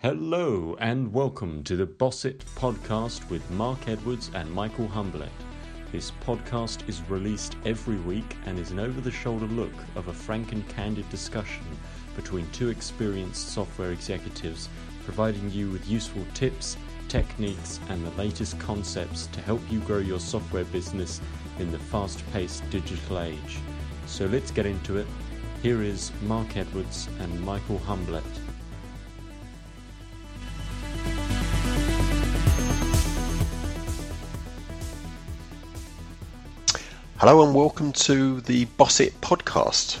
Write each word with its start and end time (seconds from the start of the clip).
Hello 0.00 0.76
and 0.78 1.12
welcome 1.12 1.64
to 1.64 1.74
the 1.74 1.84
Boss 1.84 2.24
It 2.24 2.44
podcast 2.54 3.28
with 3.30 3.50
Mark 3.50 3.88
Edwards 3.88 4.30
and 4.32 4.48
Michael 4.48 4.86
Humblet. 4.86 5.28
This 5.90 6.12
podcast 6.24 6.88
is 6.88 7.02
released 7.10 7.56
every 7.66 7.96
week 7.96 8.36
and 8.46 8.60
is 8.60 8.70
an 8.70 8.78
over 8.78 9.00
the 9.00 9.10
shoulder 9.10 9.46
look 9.46 9.72
of 9.96 10.06
a 10.06 10.12
frank 10.12 10.52
and 10.52 10.66
candid 10.68 11.10
discussion 11.10 11.64
between 12.14 12.48
two 12.52 12.68
experienced 12.68 13.48
software 13.48 13.90
executives, 13.90 14.68
providing 15.04 15.50
you 15.50 15.68
with 15.68 15.90
useful 15.90 16.24
tips, 16.32 16.76
techniques, 17.08 17.80
and 17.88 18.06
the 18.06 18.12
latest 18.12 18.56
concepts 18.60 19.26
to 19.32 19.40
help 19.40 19.60
you 19.68 19.80
grow 19.80 19.98
your 19.98 20.20
software 20.20 20.66
business 20.66 21.20
in 21.58 21.72
the 21.72 21.78
fast 21.80 22.22
paced 22.32 22.62
digital 22.70 23.18
age. 23.18 23.58
So 24.06 24.26
let's 24.26 24.52
get 24.52 24.64
into 24.64 24.96
it. 24.96 25.08
Here 25.60 25.82
is 25.82 26.12
Mark 26.22 26.56
Edwards 26.56 27.08
and 27.18 27.40
Michael 27.40 27.80
Humblet. 27.80 28.22
Hello 37.18 37.44
and 37.44 37.52
welcome 37.52 37.92
to 37.92 38.40
the 38.42 38.64
Boss 38.76 39.00
It 39.00 39.20
podcast. 39.20 39.98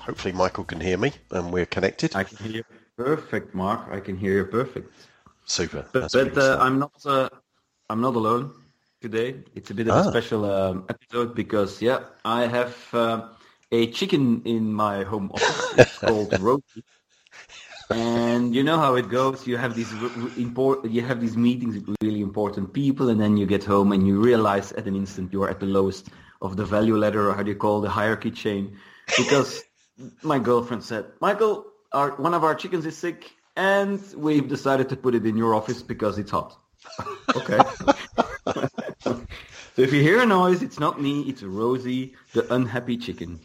Hopefully, 0.00 0.32
Michael 0.32 0.64
can 0.64 0.78
hear 0.78 0.98
me 0.98 1.12
and 1.30 1.50
we're 1.50 1.64
connected. 1.64 2.14
I 2.14 2.24
can 2.24 2.36
hear 2.36 2.56
you 2.56 2.64
perfect, 2.98 3.54
Mark. 3.54 3.88
I 3.90 3.98
can 3.98 4.16
hear 4.16 4.34
you 4.34 4.44
perfect. 4.44 4.92
Super. 5.46 5.86
But, 5.92 6.12
but 6.12 6.36
uh, 6.36 6.58
I'm 6.60 6.78
not. 6.78 6.92
Uh, 7.06 7.30
I'm 7.88 8.02
not 8.02 8.14
alone 8.14 8.52
today. 9.00 9.36
It's 9.54 9.70
a 9.70 9.74
bit 9.74 9.88
of 9.88 9.94
Ah. 9.94 10.00
a 10.00 10.10
special 10.10 10.44
um, 10.44 10.84
episode 10.90 11.34
because 11.34 11.80
yeah, 11.80 12.00
I 12.26 12.46
have 12.46 12.76
uh, 12.92 13.28
a 13.72 13.90
chicken 13.90 14.42
in 14.44 14.70
my 14.70 15.02
home 15.04 15.30
office. 15.32 15.72
It's 15.78 15.98
called 15.98 16.38
Rosie. 16.38 16.84
And 17.90 18.54
you 18.54 18.62
know 18.62 18.78
how 18.78 18.96
it 18.96 19.08
goes. 19.08 19.46
You 19.46 19.56
have 19.56 19.74
these 19.74 19.92
important, 20.36 20.92
you 20.92 21.02
have 21.02 21.20
these 21.20 21.36
meetings 21.36 21.74
with 21.76 21.96
really 22.02 22.20
important 22.20 22.72
people, 22.72 23.08
and 23.08 23.18
then 23.20 23.36
you 23.36 23.46
get 23.46 23.64
home 23.64 23.92
and 23.92 24.06
you 24.06 24.20
realize 24.20 24.72
at 24.72 24.86
an 24.86 24.96
instant 24.96 25.32
you 25.32 25.42
are 25.42 25.50
at 25.50 25.60
the 25.60 25.66
lowest 25.66 26.08
of 26.40 26.56
the 26.56 26.64
value 26.64 26.96
ladder, 26.96 27.30
or 27.30 27.34
how 27.34 27.42
do 27.42 27.50
you 27.50 27.56
call 27.56 27.80
the 27.80 27.90
hierarchy 27.90 28.30
chain? 28.30 28.78
Because 29.16 29.62
my 30.22 30.38
girlfriend 30.38 30.82
said, 30.84 31.06
"Michael, 31.20 31.66
our, 31.92 32.10
one 32.12 32.34
of 32.34 32.44
our 32.44 32.54
chickens 32.54 32.86
is 32.86 32.96
sick, 32.96 33.32
and 33.56 34.00
we've 34.16 34.48
decided 34.48 34.88
to 34.90 34.96
put 34.96 35.14
it 35.14 35.26
in 35.26 35.36
your 35.36 35.54
office 35.54 35.82
because 35.82 36.18
it's 36.18 36.30
hot." 36.30 36.56
okay. 37.36 37.58
so 39.00 39.26
if 39.76 39.92
you 39.92 40.02
hear 40.02 40.20
a 40.20 40.26
noise, 40.26 40.62
it's 40.62 40.78
not 40.78 41.00
me; 41.00 41.22
it's 41.22 41.42
Rosie, 41.42 42.14
the 42.32 42.52
unhappy 42.52 42.96
chicken. 42.96 43.40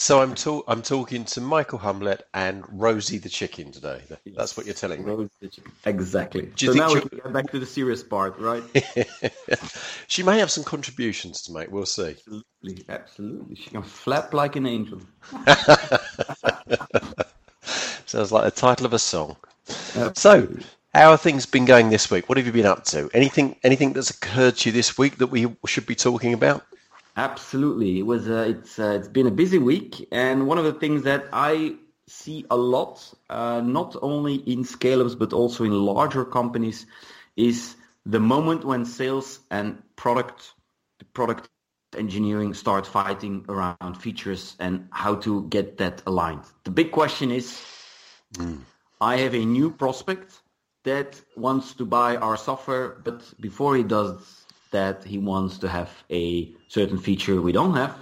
So 0.00 0.22
I'm 0.22 0.36
ta- 0.36 0.62
I'm 0.68 0.80
talking 0.80 1.24
to 1.24 1.40
Michael 1.40 1.80
Humblet 1.80 2.20
and 2.32 2.64
Rosie 2.70 3.18
the 3.18 3.28
chicken 3.28 3.72
today. 3.72 4.00
That's 4.36 4.56
what 4.56 4.64
you're 4.64 4.76
telling 4.76 5.04
me. 5.04 5.10
Rosie 5.10 5.30
the 5.40 5.48
chicken. 5.48 5.72
Exactly. 5.86 6.52
So 6.56 6.72
now 6.72 6.94
we 6.94 7.00
get 7.00 7.32
back 7.32 7.50
to 7.50 7.58
the 7.58 7.66
serious 7.66 8.02
part, 8.02 8.38
right? 8.38 8.62
She 10.06 10.22
may 10.22 10.38
have 10.38 10.52
some 10.52 10.62
contributions 10.64 11.42
to 11.42 11.52
make. 11.52 11.70
We'll 11.70 11.84
see. 11.84 12.10
absolutely, 12.10 12.84
absolutely. 12.88 13.56
She 13.56 13.70
can 13.70 13.82
flap 13.82 14.32
like 14.32 14.54
an 14.56 14.66
angel. 14.66 15.00
Sounds 18.06 18.32
like 18.32 18.44
the 18.44 18.52
title 18.54 18.86
of 18.86 18.92
a 18.92 18.98
song. 19.00 19.36
So, 20.14 20.48
how 20.94 21.10
have 21.10 21.20
things 21.20 21.44
been 21.44 21.64
going 21.64 21.90
this 21.90 22.08
week? 22.10 22.28
What 22.28 22.38
have 22.38 22.46
you 22.46 22.52
been 22.52 22.66
up 22.66 22.84
to? 22.84 23.10
Anything 23.12 23.56
anything 23.64 23.92
that's 23.94 24.10
occurred 24.10 24.56
to 24.58 24.68
you 24.68 24.72
this 24.72 24.96
week 24.96 25.18
that 25.18 25.26
we 25.26 25.48
should 25.66 25.86
be 25.86 25.96
talking 25.96 26.32
about? 26.32 26.64
Absolutely, 27.18 27.98
it 27.98 28.02
was. 28.02 28.28
Uh, 28.28 28.46
it's 28.48 28.78
uh, 28.78 28.96
it's 28.96 29.08
been 29.08 29.26
a 29.26 29.32
busy 29.32 29.58
week, 29.58 30.06
and 30.12 30.46
one 30.46 30.56
of 30.56 30.64
the 30.64 30.72
things 30.72 31.02
that 31.02 31.24
I 31.32 31.74
see 32.06 32.46
a 32.48 32.56
lot, 32.56 33.12
uh, 33.28 33.60
not 33.60 33.96
only 34.02 34.36
in 34.36 34.62
scale-ups 34.62 35.16
but 35.16 35.32
also 35.32 35.64
in 35.64 35.72
larger 35.72 36.24
companies, 36.24 36.86
is 37.36 37.74
the 38.06 38.20
moment 38.20 38.64
when 38.64 38.84
sales 38.84 39.40
and 39.50 39.82
product 39.96 40.54
product 41.12 41.48
engineering 41.96 42.54
start 42.54 42.86
fighting 42.86 43.44
around 43.48 43.94
features 44.00 44.54
and 44.60 44.86
how 44.92 45.16
to 45.16 45.48
get 45.48 45.78
that 45.78 46.00
aligned. 46.06 46.44
The 46.62 46.70
big 46.70 46.92
question 46.92 47.32
is, 47.32 47.60
I 49.00 49.16
have 49.16 49.34
a 49.34 49.44
new 49.44 49.72
prospect 49.72 50.40
that 50.84 51.20
wants 51.36 51.74
to 51.74 51.84
buy 51.84 52.14
our 52.16 52.36
software, 52.36 53.00
but 53.02 53.24
before 53.40 53.74
he 53.74 53.82
does 53.82 54.37
that, 54.70 55.04
he 55.04 55.18
wants 55.18 55.58
to 55.58 55.68
have 55.68 55.90
a 56.10 56.52
certain 56.68 56.98
feature 56.98 57.40
we 57.40 57.52
don't 57.52 57.74
have. 57.74 57.96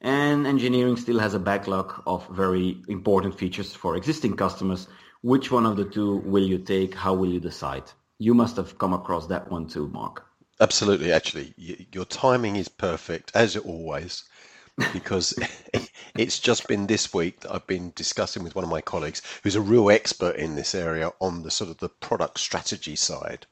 And 0.00 0.46
engineering 0.46 0.96
still 0.96 1.20
has 1.20 1.34
a 1.34 1.38
backlog 1.38 2.02
of 2.06 2.26
very 2.28 2.78
important 2.88 3.38
features 3.38 3.72
for 3.72 3.96
existing 3.96 4.36
customers. 4.36 4.88
Which 5.22 5.52
one 5.52 5.64
of 5.64 5.76
the 5.76 5.84
two 5.84 6.16
will 6.18 6.42
you 6.42 6.58
take? 6.58 6.94
How 6.94 7.14
will 7.14 7.32
you 7.32 7.38
decide? 7.38 7.84
You 8.18 8.34
must 8.34 8.56
have 8.56 8.78
come 8.78 8.92
across 8.92 9.28
that 9.28 9.50
one 9.50 9.68
too, 9.68 9.88
Mark. 9.88 10.26
Absolutely, 10.60 11.12
actually, 11.12 11.54
your 11.92 12.04
timing 12.04 12.56
is 12.56 12.68
perfect 12.68 13.32
as 13.34 13.56
always, 13.56 14.24
because 14.92 15.34
it's 16.16 16.38
just 16.38 16.68
been 16.68 16.86
this 16.86 17.12
week 17.12 17.40
that 17.40 17.52
I've 17.52 17.66
been 17.66 17.92
discussing 17.96 18.44
with 18.44 18.54
one 18.54 18.64
of 18.64 18.70
my 18.70 18.80
colleagues 18.80 19.22
who's 19.42 19.56
a 19.56 19.60
real 19.60 19.90
expert 19.90 20.36
in 20.36 20.54
this 20.54 20.74
area 20.74 21.12
on 21.20 21.42
the 21.42 21.50
sort 21.50 21.70
of 21.70 21.78
the 21.78 21.88
product 21.88 22.38
strategy 22.38 22.94
side, 22.96 23.46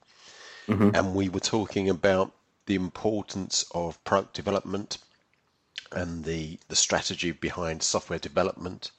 mm-hmm. 0.69 0.91
and 0.94 1.14
we 1.14 1.28
were 1.28 1.41
talking 1.41 1.88
about 1.88 2.32
the 2.66 2.75
importance 2.75 3.65
of 3.72 4.03
product 4.04 4.34
development 4.34 4.98
and 5.93 6.25
the 6.25 6.59
the 6.69 6.76
strategy 6.76 7.32
behind 7.32 7.82
software 7.82 8.19
development, 8.19 8.91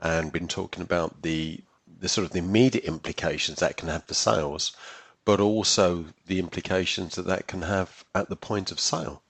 and 0.00 0.32
been 0.32 0.48
talking 0.48 0.82
about 0.82 1.22
the 1.22 1.60
the 2.00 2.08
sort 2.08 2.26
of 2.26 2.32
the 2.32 2.38
immediate 2.38 2.84
implications 2.84 3.60
that 3.60 3.76
can 3.76 3.88
have 3.88 4.04
for 4.04 4.14
sales, 4.14 4.76
but 5.24 5.40
also 5.40 6.06
the 6.26 6.38
implications 6.38 7.14
that 7.14 7.26
that 7.26 7.46
can 7.46 7.62
have 7.62 8.04
at 8.14 8.28
the 8.28 8.36
point 8.36 8.70
of 8.70 8.80
sale 8.80 9.22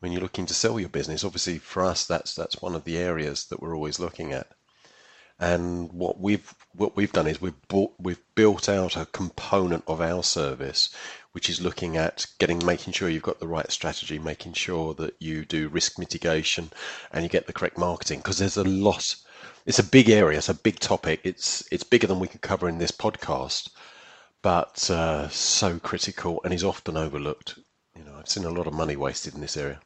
when 0.00 0.12
you're 0.12 0.20
looking 0.20 0.46
to 0.46 0.54
sell 0.54 0.78
your 0.78 0.88
business. 0.88 1.24
Obviously, 1.24 1.58
for 1.58 1.82
us, 1.82 2.06
that's 2.06 2.34
that's 2.34 2.60
one 2.60 2.74
of 2.74 2.84
the 2.84 2.98
areas 2.98 3.46
that 3.46 3.60
we're 3.60 3.74
always 3.74 3.98
looking 3.98 4.32
at. 4.32 4.48
And 5.38 5.92
what 5.92 6.20
we've 6.20 6.54
what 6.74 6.96
we've 6.96 7.12
done 7.12 7.26
is 7.26 7.40
we've 7.40 7.68
bought, 7.68 7.92
we've 7.98 8.22
built 8.34 8.68
out 8.68 8.96
a 8.96 9.06
component 9.06 9.84
of 9.88 10.00
our 10.00 10.22
service, 10.22 10.94
which 11.32 11.50
is 11.50 11.60
looking 11.60 11.96
at 11.96 12.26
getting 12.38 12.64
making 12.64 12.92
sure 12.92 13.08
you've 13.08 13.22
got 13.22 13.40
the 13.40 13.48
right 13.48 13.70
strategy, 13.70 14.18
making 14.18 14.52
sure 14.52 14.94
that 14.94 15.14
you 15.18 15.44
do 15.44 15.68
risk 15.68 15.98
mitigation, 15.98 16.70
and 17.12 17.24
you 17.24 17.28
get 17.28 17.46
the 17.46 17.52
correct 17.52 17.78
marketing. 17.78 18.20
Because 18.20 18.38
there's 18.38 18.56
a 18.56 18.64
lot. 18.64 19.16
It's 19.66 19.80
a 19.80 19.84
big 19.84 20.08
area. 20.08 20.38
It's 20.38 20.48
a 20.48 20.54
big 20.54 20.78
topic. 20.78 21.20
It's 21.24 21.66
it's 21.72 21.84
bigger 21.84 22.06
than 22.06 22.20
we 22.20 22.28
can 22.28 22.40
cover 22.40 22.68
in 22.68 22.78
this 22.78 22.92
podcast, 22.92 23.70
but 24.40 24.88
uh, 24.88 25.28
so 25.30 25.78
critical 25.80 26.40
and 26.44 26.54
is 26.54 26.64
often 26.64 26.96
overlooked. 26.96 27.58
You 27.96 28.04
know, 28.04 28.14
I've 28.16 28.28
seen 28.28 28.44
a 28.44 28.50
lot 28.50 28.68
of 28.68 28.72
money 28.72 28.94
wasted 28.94 29.34
in 29.34 29.40
this 29.40 29.56
area. 29.56 29.80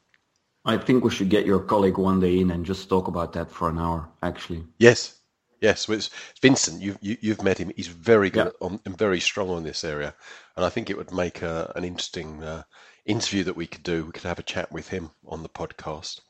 I 0.64 0.76
think 0.76 1.04
we 1.04 1.10
should 1.10 1.30
get 1.30 1.46
your 1.46 1.60
colleague 1.60 1.96
one 1.96 2.20
day 2.20 2.40
in 2.40 2.50
and 2.50 2.66
just 2.66 2.88
talk 2.88 3.08
about 3.08 3.32
that 3.32 3.50
for 3.50 3.70
an 3.70 3.78
hour, 3.78 4.08
actually. 4.22 4.64
Yes, 4.78 5.17
yes. 5.60 5.88
Well, 5.88 5.98
it's 5.98 6.10
Vincent. 6.42 6.80
You've 6.82 6.98
you, 7.00 7.16
you've 7.20 7.42
met 7.42 7.58
him. 7.58 7.70
He's 7.76 7.88
very 7.88 8.30
good 8.30 8.52
Yeah. 8.60 8.66
on 8.66 8.80
and 8.84 8.96
very 8.96 9.20
strong 9.20 9.50
on 9.50 9.62
this 9.64 9.84
area, 9.84 10.14
and 10.56 10.64
I 10.64 10.68
think 10.68 10.90
it 10.90 10.96
would 10.96 11.12
make 11.12 11.42
a, 11.42 11.72
an 11.76 11.84
interesting 11.84 12.42
uh, 12.42 12.62
interview 13.06 13.44
that 13.44 13.56
we 13.56 13.66
could 13.66 13.82
do. 13.82 14.04
We 14.06 14.12
could 14.12 14.24
have 14.24 14.38
a 14.38 14.42
chat 14.54 14.70
with 14.72 14.88
him 14.88 15.10
on 15.26 15.42
the 15.42 15.48
podcast. 15.48 16.20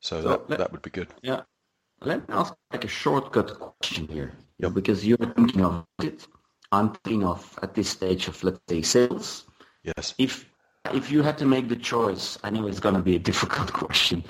So, 0.00 0.22
So 0.22 0.28
that 0.28 0.50
let- 0.50 0.58
that 0.58 0.72
would 0.72 0.82
be 0.82 0.90
good. 0.90 1.08
Yeah. 1.22 1.42
Let 2.00 2.28
me 2.28 2.34
ask 2.34 2.54
like 2.72 2.84
a 2.84 2.88
shortcut 2.88 3.58
question 3.58 4.06
here. 4.06 4.32
Yep. 4.58 4.74
Because 4.74 5.04
you're 5.04 5.16
thinking 5.34 5.64
of 5.64 5.84
it. 6.02 6.26
I'm 6.70 6.92
thinking 7.02 7.24
of 7.24 7.58
at 7.62 7.74
this 7.74 7.88
stage 7.88 8.28
of 8.28 8.42
let's 8.44 8.60
say 8.68 8.82
sales. 8.82 9.46
Yes. 9.82 10.14
If 10.18 10.46
if 10.94 11.10
you 11.10 11.22
had 11.22 11.36
to 11.38 11.44
make 11.44 11.68
the 11.68 11.76
choice, 11.76 12.38
I 12.44 12.50
know 12.50 12.68
it's 12.68 12.78
gonna 12.80 13.02
be 13.02 13.16
a 13.16 13.18
difficult 13.30 13.72
question. 13.72 14.22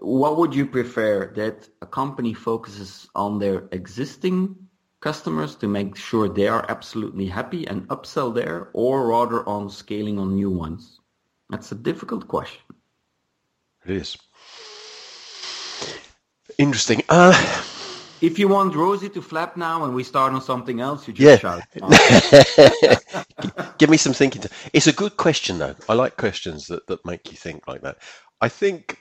What 0.00 0.36
would 0.38 0.54
you 0.54 0.66
prefer 0.66 1.32
that 1.36 1.68
a 1.82 1.86
company 1.86 2.34
focuses 2.34 3.08
on 3.14 3.38
their 3.38 3.68
existing 3.72 4.56
customers 5.00 5.54
to 5.56 5.68
make 5.68 5.96
sure 5.96 6.28
they 6.28 6.48
are 6.48 6.64
absolutely 6.68 7.26
happy 7.26 7.66
and 7.66 7.86
upsell 7.88 8.34
there, 8.34 8.70
or 8.74 9.06
rather 9.08 9.48
on 9.48 9.70
scaling 9.70 10.18
on 10.18 10.34
new 10.34 10.50
ones? 10.50 11.00
That's 11.50 11.72
a 11.72 11.76
difficult 11.76 12.26
question. 12.28 12.60
It 13.86 13.96
is 13.96 14.16
interesting. 16.58 17.02
Uh, 17.08 17.32
If 18.20 18.38
you 18.38 18.48
want 18.48 18.74
Rosie 18.74 19.10
to 19.10 19.22
flap 19.22 19.56
now 19.56 19.84
and 19.84 19.94
we 19.94 20.02
start 20.02 20.32
on 20.32 20.40
something 20.42 20.80
else, 20.80 21.06
you 21.06 21.14
just 21.14 21.20
Yeah. 21.20 21.36
shout. 21.36 21.62
Give 23.78 23.90
me 23.90 23.96
some 23.98 24.12
thinking. 24.14 24.42
To, 24.42 24.48
it's 24.72 24.86
a 24.88 24.92
good 24.92 25.16
question, 25.16 25.58
though. 25.58 25.76
I 25.88 25.94
like 25.94 26.16
questions 26.16 26.66
that, 26.66 26.86
that 26.88 27.04
make 27.04 27.30
you 27.30 27.36
think 27.36 27.68
like 27.68 27.82
that. 27.82 27.98
I 28.40 28.48
think 28.48 28.98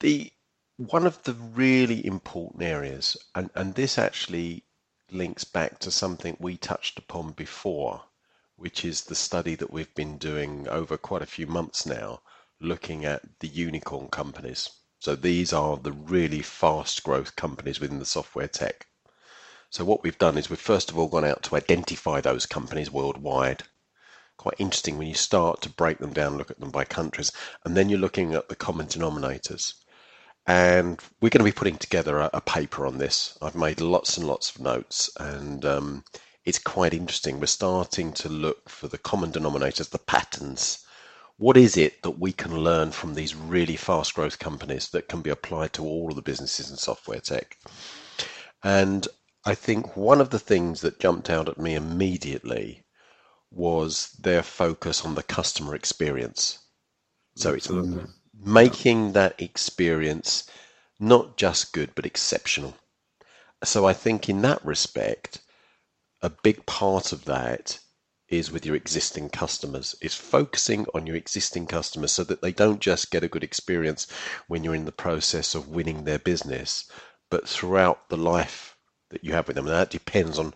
the 0.00 0.32
one 0.78 1.06
of 1.06 1.22
the 1.24 1.34
really 1.34 2.04
important 2.06 2.62
areas, 2.62 3.16
and, 3.34 3.50
and 3.54 3.74
this 3.74 3.98
actually 3.98 4.64
links 5.10 5.44
back 5.44 5.78
to 5.80 5.90
something 5.90 6.36
we 6.40 6.56
touched 6.56 6.98
upon 6.98 7.32
before, 7.32 8.04
which 8.56 8.84
is 8.84 9.04
the 9.04 9.14
study 9.14 9.54
that 9.56 9.72
we've 9.72 9.94
been 9.94 10.18
doing 10.18 10.68
over 10.68 10.96
quite 10.98 11.22
a 11.22 11.26
few 11.26 11.46
months 11.46 11.86
now, 11.86 12.20
looking 12.60 13.04
at 13.04 13.22
the 13.40 13.48
unicorn 13.48 14.08
companies. 14.08 14.70
So 15.00 15.16
these 15.16 15.52
are 15.52 15.76
the 15.76 15.92
really 15.92 16.42
fast 16.42 17.04
growth 17.04 17.36
companies 17.36 17.80
within 17.80 18.00
the 18.00 18.06
software 18.06 18.48
tech 18.48 18.86
So 19.70 19.84
what 19.84 20.02
we've 20.04 20.18
done 20.18 20.38
is 20.38 20.50
we've 20.50 20.60
first 20.60 20.90
of 20.90 20.98
all 20.98 21.08
gone 21.08 21.24
out 21.24 21.42
to 21.44 21.56
identify 21.56 22.20
those 22.20 22.46
companies 22.46 22.90
worldwide. 22.90 23.64
Quite 24.38 24.56
interesting 24.58 24.98
when 24.98 25.08
you 25.08 25.14
start 25.14 25.62
to 25.62 25.70
break 25.70 25.98
them 25.98 26.12
down, 26.12 26.38
look 26.38 26.50
at 26.50 26.60
them 26.60 26.70
by 26.70 26.84
countries, 26.84 27.32
and 27.64 27.76
then 27.76 27.88
you're 27.90 27.98
looking 28.00 28.34
at 28.34 28.48
the 28.48 28.56
common 28.56 28.86
denominators. 28.86 29.74
And 30.46 31.00
we're 31.20 31.30
going 31.30 31.44
to 31.44 31.50
be 31.50 31.52
putting 31.52 31.78
together 31.78 32.18
a, 32.18 32.30
a 32.34 32.40
paper 32.40 32.86
on 32.86 32.98
this. 32.98 33.38
I've 33.40 33.54
made 33.54 33.80
lots 33.80 34.18
and 34.18 34.26
lots 34.26 34.54
of 34.54 34.60
notes, 34.60 35.10
and 35.18 35.64
um, 35.64 36.04
it's 36.44 36.58
quite 36.58 36.92
interesting. 36.92 37.40
We're 37.40 37.46
starting 37.46 38.12
to 38.14 38.28
look 38.28 38.68
for 38.68 38.88
the 38.88 38.98
common 38.98 39.32
denominators, 39.32 39.88
the 39.88 39.98
patterns. 39.98 40.84
What 41.36 41.56
is 41.56 41.76
it 41.76 42.02
that 42.02 42.18
we 42.20 42.32
can 42.32 42.58
learn 42.58 42.92
from 42.92 43.14
these 43.14 43.34
really 43.34 43.76
fast 43.76 44.14
growth 44.14 44.38
companies 44.38 44.90
that 44.90 45.08
can 45.08 45.22
be 45.22 45.30
applied 45.30 45.72
to 45.74 45.82
all 45.82 46.10
of 46.10 46.16
the 46.16 46.22
businesses 46.22 46.70
in 46.70 46.76
software 46.76 47.20
tech? 47.20 47.56
And 48.62 49.08
I 49.46 49.54
think 49.54 49.96
one 49.96 50.20
of 50.20 50.30
the 50.30 50.38
things 50.38 50.82
that 50.82 51.00
jumped 51.00 51.30
out 51.30 51.48
at 51.48 51.58
me 51.58 51.74
immediately 51.74 52.84
was 53.50 54.10
their 54.20 54.42
focus 54.42 55.04
on 55.04 55.14
the 55.14 55.22
customer 55.22 55.74
experience. 55.74 56.58
So 57.36 57.54
Absolutely. 57.54 58.02
it's 58.02 58.10
making 58.44 59.12
that 59.12 59.40
experience 59.40 60.48
not 61.00 61.36
just 61.36 61.72
good 61.72 61.90
but 61.94 62.06
exceptional. 62.06 62.76
So 63.64 63.86
I 63.86 63.92
think 63.92 64.28
in 64.28 64.42
that 64.42 64.64
respect, 64.64 65.40
a 66.22 66.30
big 66.30 66.64
part 66.66 67.12
of 67.12 67.24
that 67.26 67.78
is 68.28 68.50
with 68.50 68.64
your 68.66 68.74
existing 68.74 69.28
customers 69.28 69.94
is 70.00 70.14
focusing 70.14 70.86
on 70.94 71.06
your 71.06 71.16
existing 71.16 71.66
customers 71.66 72.12
so 72.12 72.24
that 72.24 72.42
they 72.42 72.52
don't 72.52 72.80
just 72.80 73.10
get 73.10 73.22
a 73.22 73.28
good 73.28 73.44
experience 73.44 74.06
when 74.48 74.64
you're 74.64 74.74
in 74.74 74.86
the 74.86 74.92
process 74.92 75.54
of 75.54 75.68
winning 75.68 76.04
their 76.04 76.18
business 76.18 76.90
but 77.30 77.48
throughout 77.48 78.08
the 78.08 78.16
life 78.16 78.76
that 79.10 79.22
you 79.22 79.32
have 79.32 79.46
with 79.46 79.56
them 79.56 79.66
and 79.66 79.74
that 79.74 79.90
depends 79.90 80.38
on 80.38 80.54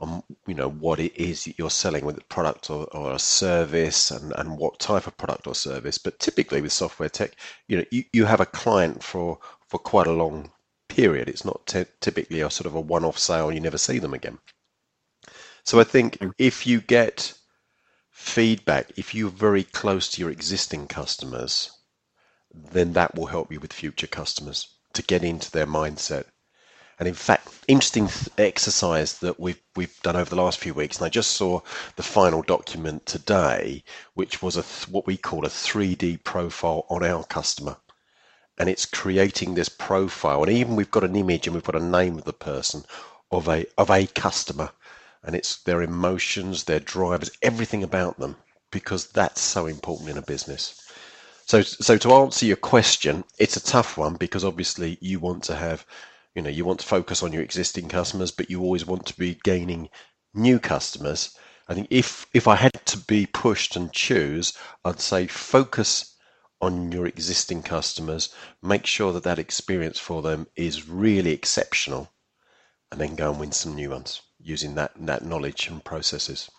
on 0.00 0.22
you 0.46 0.54
know 0.54 0.70
what 0.70 1.00
it 1.00 1.16
is 1.16 1.52
you're 1.58 1.70
selling 1.70 2.04
with 2.04 2.18
a 2.18 2.24
product 2.24 2.70
or, 2.70 2.86
or 2.96 3.14
a 3.14 3.18
service 3.18 4.10
and, 4.10 4.32
and 4.36 4.58
what 4.58 4.78
type 4.78 5.06
of 5.06 5.16
product 5.16 5.46
or 5.46 5.54
service 5.54 5.98
but 5.98 6.18
typically 6.18 6.60
with 6.62 6.72
software 6.72 7.08
tech 7.08 7.32
you 7.68 7.78
know 7.78 7.84
you, 7.90 8.04
you 8.12 8.24
have 8.26 8.40
a 8.40 8.46
client 8.46 9.02
for 9.02 9.38
for 9.68 9.78
quite 9.78 10.06
a 10.06 10.12
long 10.12 10.50
period 10.88 11.28
it's 11.28 11.44
not 11.44 11.66
t- 11.66 11.84
typically 12.00 12.40
a 12.40 12.50
sort 12.50 12.66
of 12.66 12.74
a 12.74 12.80
one-off 12.80 13.18
sale 13.18 13.52
you 13.52 13.60
never 13.60 13.78
see 13.78 13.98
them 13.98 14.14
again 14.14 14.38
so 15.64 15.80
I 15.80 15.84
think 15.84 16.18
if 16.38 16.66
you 16.66 16.80
get 16.80 17.34
feedback, 18.12 18.92
if 18.98 19.14
you're 19.14 19.30
very 19.30 19.64
close 19.64 20.10
to 20.12 20.20
your 20.20 20.30
existing 20.30 20.88
customers, 20.88 21.70
then 22.54 22.94
that 22.94 23.14
will 23.14 23.26
help 23.26 23.52
you 23.52 23.60
with 23.60 23.72
future 23.72 24.06
customers 24.08 24.68
to 24.94 25.02
get 25.02 25.24
into 25.24 25.50
their 25.50 25.66
mindset. 25.66 26.26
And 26.98 27.08
in 27.08 27.14
fact, 27.14 27.48
interesting 27.68 28.08
exercise 28.38 29.18
that 29.18 29.38
we've 29.40 29.60
we've 29.76 30.00
done 30.02 30.16
over 30.16 30.30
the 30.30 30.42
last 30.42 30.58
few 30.58 30.74
weeks, 30.74 30.98
and 30.98 31.06
I 31.06 31.10
just 31.10 31.32
saw 31.32 31.60
the 31.96 32.02
final 32.02 32.42
document 32.42 33.06
today, 33.06 33.84
which 34.14 34.42
was 34.42 34.56
a 34.56 34.62
what 34.90 35.06
we 35.06 35.16
call 35.16 35.44
a 35.44 35.50
3D 35.50 36.24
profile 36.24 36.86
on 36.88 37.04
our 37.04 37.24
customer, 37.24 37.76
and 38.58 38.68
it's 38.68 38.86
creating 38.86 39.54
this 39.54 39.68
profile, 39.68 40.42
and 40.44 40.52
even 40.52 40.76
we've 40.76 40.90
got 40.90 41.04
an 41.04 41.16
image 41.16 41.46
and 41.46 41.54
we've 41.54 41.64
got 41.64 41.76
a 41.80 41.84
name 41.84 42.18
of 42.18 42.24
the 42.24 42.32
person 42.32 42.84
of 43.30 43.48
a 43.48 43.66
of 43.78 43.90
a 43.90 44.06
customer, 44.06 44.70
and 45.22 45.36
it's 45.36 45.58
their 45.64 45.82
emotions, 45.82 46.64
their 46.64 46.80
drivers, 46.80 47.30
everything 47.42 47.82
about 47.82 48.18
them, 48.18 48.36
because 48.70 49.08
that's 49.08 49.40
so 49.42 49.66
important 49.66 50.08
in 50.10 50.18
a 50.18 50.22
business. 50.22 50.82
So, 51.46 51.62
so 51.62 51.96
to 51.98 52.12
answer 52.14 52.46
your 52.46 52.56
question, 52.56 53.24
it's 53.38 53.56
a 53.56 53.62
tough 53.64 53.96
one 53.98 54.14
because 54.16 54.44
obviously 54.44 54.98
you 55.00 55.20
want 55.20 55.44
to 55.44 55.54
have, 55.56 55.86
you 56.36 56.42
know, 56.42 56.50
you 56.50 56.66
want 56.66 56.80
to 56.80 56.86
focus 56.86 57.22
on 57.22 57.32
your 57.32 57.42
existing 57.42 57.88
customers, 57.88 58.30
but 58.30 58.50
you 58.50 58.60
always 58.60 58.86
want 58.86 59.06
to 59.06 59.18
be 59.18 59.40
gaining 59.42 59.88
new 60.34 60.58
customers. 60.58 61.34
I 61.66 61.74
think 61.74 61.88
if 61.90 62.26
if 62.34 62.46
I 62.46 62.56
had 62.56 62.74
to 62.86 62.98
be 62.98 63.24
pushed 63.26 63.74
and 63.74 63.90
choose, 63.90 64.52
I'd 64.84 65.00
say 65.00 65.26
focus 65.26 66.14
on 66.60 66.92
your 66.92 67.06
existing 67.06 67.62
customers, 67.62 68.34
make 68.62 68.84
sure 68.86 69.14
that 69.14 69.24
that 69.24 69.38
experience 69.38 69.98
for 69.98 70.20
them 70.20 70.46
is 70.56 70.88
really 70.88 71.32
exceptional, 71.32 72.12
and 72.92 73.00
then 73.00 73.16
go 73.16 73.30
and 73.30 73.40
win 73.40 73.52
some 73.52 73.74
new 73.74 73.90
ones 73.90 74.20
using 74.38 74.74
that 74.74 74.92
that 75.06 75.24
knowledge 75.24 75.68
and 75.68 75.82
processes. 75.82 76.50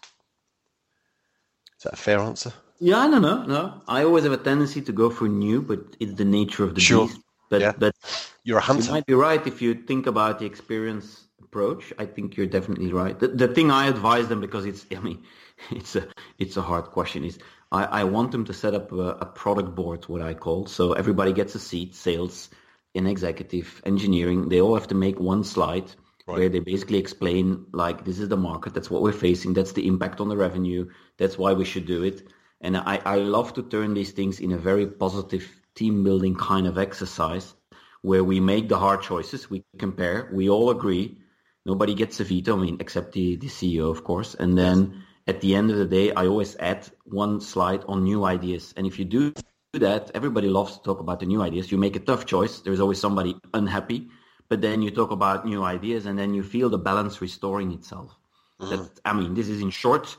Is 1.77 1.83
that 1.83 1.93
a 1.93 1.97
fair 1.97 2.19
answer? 2.19 2.51
Yeah, 2.79 3.05
no, 3.07 3.19
no, 3.19 3.43
no. 3.43 3.81
I 3.87 4.03
always 4.03 4.23
have 4.23 4.33
a 4.33 4.37
tendency 4.37 4.81
to 4.81 4.91
go 4.91 5.11
for 5.11 5.27
new, 5.27 5.61
but 5.61 5.79
it's 5.99 6.15
the 6.15 6.25
nature 6.25 6.63
of 6.63 6.73
the 6.73 6.81
sure. 6.81 7.07
beast. 7.07 7.21
But, 7.49 7.61
yeah. 7.61 7.73
but 7.77 7.95
you're 8.43 8.57
a 8.57 8.61
hunter. 8.61 8.85
You 8.85 8.91
might 8.91 9.05
be 9.05 9.13
right 9.13 9.45
if 9.45 9.61
you 9.61 9.73
think 9.73 10.07
about 10.07 10.39
the 10.39 10.45
experience 10.45 11.23
approach. 11.41 11.93
I 11.97 12.05
think 12.05 12.35
you're 12.35 12.47
definitely 12.47 12.91
right. 12.91 13.17
The, 13.17 13.29
the 13.29 13.47
thing 13.47 13.71
I 13.71 13.87
advise 13.87 14.27
them 14.27 14.41
because 14.41 14.65
it's, 14.65 14.85
I 14.95 14.99
mean, 14.99 15.23
it's 15.71 15.95
a 15.95 16.07
it's 16.37 16.57
a 16.57 16.61
hard 16.61 16.85
question. 16.85 17.23
Is 17.23 17.39
I, 17.71 17.83
I 17.85 18.03
want 18.03 18.31
them 18.31 18.45
to 18.45 18.53
set 18.53 18.73
up 18.73 18.91
a, 18.91 19.09
a 19.21 19.25
product 19.25 19.75
board, 19.75 20.05
what 20.05 20.21
I 20.21 20.33
call. 20.33 20.67
So 20.67 20.93
everybody 20.93 21.33
gets 21.33 21.55
a 21.55 21.59
seat, 21.59 21.95
sales, 21.95 22.49
in 22.93 23.07
executive, 23.07 23.81
engineering. 23.85 24.49
They 24.49 24.61
all 24.61 24.75
have 24.75 24.87
to 24.87 24.95
make 24.95 25.19
one 25.19 25.43
slide 25.43 25.91
right. 26.27 26.37
where 26.37 26.49
they 26.49 26.59
basically 26.59 26.97
explain 26.97 27.65
like 27.71 28.05
this 28.05 28.19
is 28.19 28.29
the 28.29 28.37
market, 28.37 28.73
that's 28.73 28.89
what 28.89 29.01
we're 29.01 29.11
facing, 29.11 29.53
that's 29.53 29.73
the 29.73 29.87
impact 29.87 30.19
on 30.19 30.29
the 30.29 30.37
revenue, 30.37 30.89
that's 31.17 31.37
why 31.37 31.53
we 31.53 31.65
should 31.65 31.85
do 31.85 32.03
it. 32.03 32.27
And 32.61 32.75
I, 32.75 32.99
I 33.05 33.17
love 33.17 33.53
to 33.53 33.63
turn 33.63 33.93
these 33.93 34.11
things 34.11 34.39
in 34.39 34.51
a 34.51 34.57
very 34.57 34.87
positive 34.87 35.47
team 35.77 36.03
building 36.03 36.35
kind 36.35 36.67
of 36.67 36.77
exercise 36.77 37.53
where 38.01 38.23
we 38.23 38.39
make 38.39 38.69
the 38.69 38.77
hard 38.77 39.01
choices, 39.01 39.49
we 39.49 39.63
compare, 39.77 40.29
we 40.33 40.49
all 40.49 40.69
agree, 40.69 41.17
nobody 41.65 41.93
gets 41.93 42.19
a 42.19 42.23
veto, 42.23 42.57
I 42.57 42.61
mean, 42.61 42.77
except 42.79 43.13
the, 43.13 43.35
the 43.35 43.47
CEO, 43.47 43.89
of 43.91 44.03
course. 44.03 44.35
And 44.35 44.57
then 44.57 44.77
yes. 44.77 45.35
at 45.35 45.41
the 45.41 45.55
end 45.55 45.71
of 45.71 45.77
the 45.77 45.85
day, 45.85 46.11
I 46.13 46.27
always 46.27 46.55
add 46.57 46.87
one 47.05 47.41
slide 47.41 47.83
on 47.87 48.03
new 48.03 48.23
ideas. 48.23 48.73
And 48.77 48.87
if 48.87 48.99
you 48.99 49.05
do 49.05 49.33
that, 49.73 50.11
everybody 50.13 50.49
loves 50.49 50.77
to 50.77 50.83
talk 50.83 50.99
about 50.99 51.19
the 51.19 51.25
new 51.25 51.41
ideas. 51.41 51.71
You 51.71 51.77
make 51.77 51.95
a 51.95 52.05
tough 52.11 52.25
choice. 52.25 52.59
There's 52.59 52.79
always 52.79 52.99
somebody 52.99 53.35
unhappy 53.53 54.09
but 54.49 54.61
then 54.61 54.81
you 54.81 54.91
talk 54.91 55.11
about 55.11 55.45
new 55.45 55.63
ideas 55.63 56.05
and 56.05 56.17
then 56.17 56.33
you 56.33 56.43
feel 56.43 56.69
the 56.69 56.77
balance 56.77 57.21
restoring 57.21 57.71
itself. 57.71 58.17
Mm. 58.61 58.69
That, 58.69 58.99
I 59.05 59.13
mean, 59.13 59.33
this 59.33 59.49
is 59.49 59.61
in 59.61 59.69
short, 59.69 60.15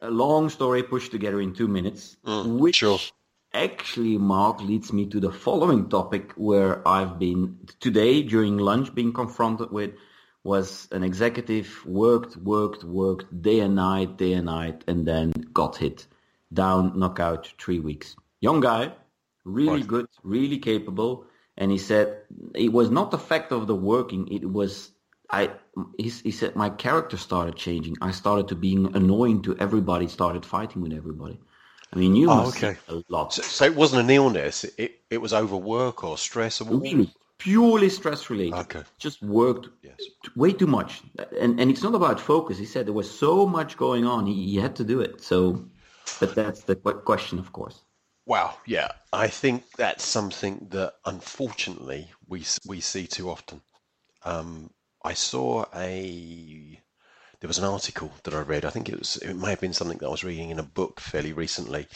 a 0.00 0.10
long 0.10 0.50
story 0.50 0.82
pushed 0.82 1.10
together 1.10 1.40
in 1.40 1.54
two 1.54 1.68
minutes, 1.68 2.16
mm, 2.26 2.58
which 2.58 2.76
sure. 2.76 2.98
Actually, 3.54 4.18
Mark, 4.18 4.60
leads 4.60 4.92
me 4.92 5.06
to 5.06 5.20
the 5.20 5.32
following 5.32 5.88
topic 5.88 6.32
where 6.36 6.86
I've 6.86 7.18
been 7.18 7.60
today 7.80 8.22
during 8.22 8.58
lunch 8.58 8.94
being 8.94 9.12
confronted 9.12 9.70
with 9.70 9.92
was 10.42 10.88
an 10.92 11.02
executive 11.02 11.86
worked, 11.86 12.36
worked, 12.36 12.84
worked 12.84 13.40
day 13.40 13.60
and 13.60 13.76
night, 13.76 14.18
day 14.18 14.34
and 14.34 14.46
night, 14.46 14.84
and 14.86 15.06
then 15.06 15.32
got 15.52 15.76
hit. 15.76 16.06
Down, 16.52 16.98
knockout, 16.98 17.52
three 17.58 17.80
weeks. 17.80 18.14
Young 18.40 18.60
guy, 18.60 18.92
really 19.44 19.82
good, 19.82 20.06
really 20.22 20.58
capable 20.58 21.26
and 21.56 21.70
he 21.70 21.78
said 21.78 22.22
it 22.54 22.72
was 22.72 22.90
not 22.90 23.10
the 23.10 23.18
fact 23.18 23.52
of 23.52 23.66
the 23.66 23.74
working 23.74 24.28
it 24.28 24.44
was 24.50 24.90
i 25.30 25.50
he, 25.98 26.08
he 26.08 26.30
said 26.30 26.54
my 26.54 26.70
character 26.70 27.16
started 27.16 27.56
changing. 27.56 27.96
I 28.00 28.10
started 28.12 28.48
to 28.48 28.54
being 28.54 28.94
annoying 28.94 29.42
to 29.42 29.56
everybody 29.58 30.06
started 30.08 30.44
fighting 30.46 30.82
with 30.82 30.92
everybody 30.92 31.40
i 31.94 31.98
mean 31.98 32.14
you 32.16 32.30
oh, 32.30 32.48
okay. 32.48 32.76
a 32.88 33.02
lot. 33.08 33.32
So, 33.32 33.42
so, 33.42 33.64
it 33.64 33.74
wasn't 33.74 34.02
an 34.02 34.10
illness. 34.10 34.64
It, 34.76 35.00
it 35.10 35.18
was 35.18 35.32
overwork 35.32 36.04
or 36.04 36.18
stress 36.18 36.60
or 36.60 36.64
really? 36.64 37.12
Purely 37.38 37.88
stress 37.88 38.30
related. 38.30 38.54
Okay. 38.54 38.82
Just 38.98 39.22
worked 39.22 39.68
yes. 39.82 39.98
way 40.36 40.52
too 40.52 40.66
much. 40.66 41.02
And 41.38 41.60
and 41.60 41.70
it's 41.70 41.82
not 41.82 41.94
about 41.94 42.20
focus. 42.20 42.58
He 42.58 42.64
said 42.64 42.86
there 42.86 42.94
was 42.94 43.10
so 43.10 43.46
much 43.46 43.76
going 43.76 44.06
on 44.06 44.26
he, 44.26 44.34
he 44.52 44.56
had 44.56 44.74
to 44.76 44.84
do 44.84 45.00
it. 45.00 45.20
So 45.20 45.64
but 46.20 46.34
that's 46.34 46.62
the 46.62 46.76
question 46.76 47.38
of 47.38 47.52
course. 47.52 47.82
Wow, 48.26 48.56
yeah, 48.64 48.88
I 49.12 49.28
think 49.28 49.64
that's 49.76 50.04
something 50.04 50.68
that 50.70 50.94
unfortunately 51.04 52.10
we 52.26 52.44
we 52.66 52.80
see 52.80 53.06
too 53.06 53.28
often. 53.30 53.60
Um, 54.24 54.70
I 55.04 55.12
saw 55.12 55.66
a 55.74 56.80
there 57.40 57.48
was 57.48 57.58
an 57.58 57.64
article 57.64 58.12
that 58.24 58.34
I 58.34 58.40
read. 58.40 58.64
I 58.64 58.70
think 58.70 58.88
it 58.88 58.98
was 58.98 59.16
it 59.18 59.34
may 59.34 59.50
have 59.50 59.60
been 59.60 59.72
something 59.72 59.98
that 59.98 60.06
I 60.06 60.10
was 60.10 60.24
reading 60.24 60.50
in 60.50 60.58
a 60.58 60.64
book 60.64 61.00
fairly 61.00 61.32
recently, 61.32 61.86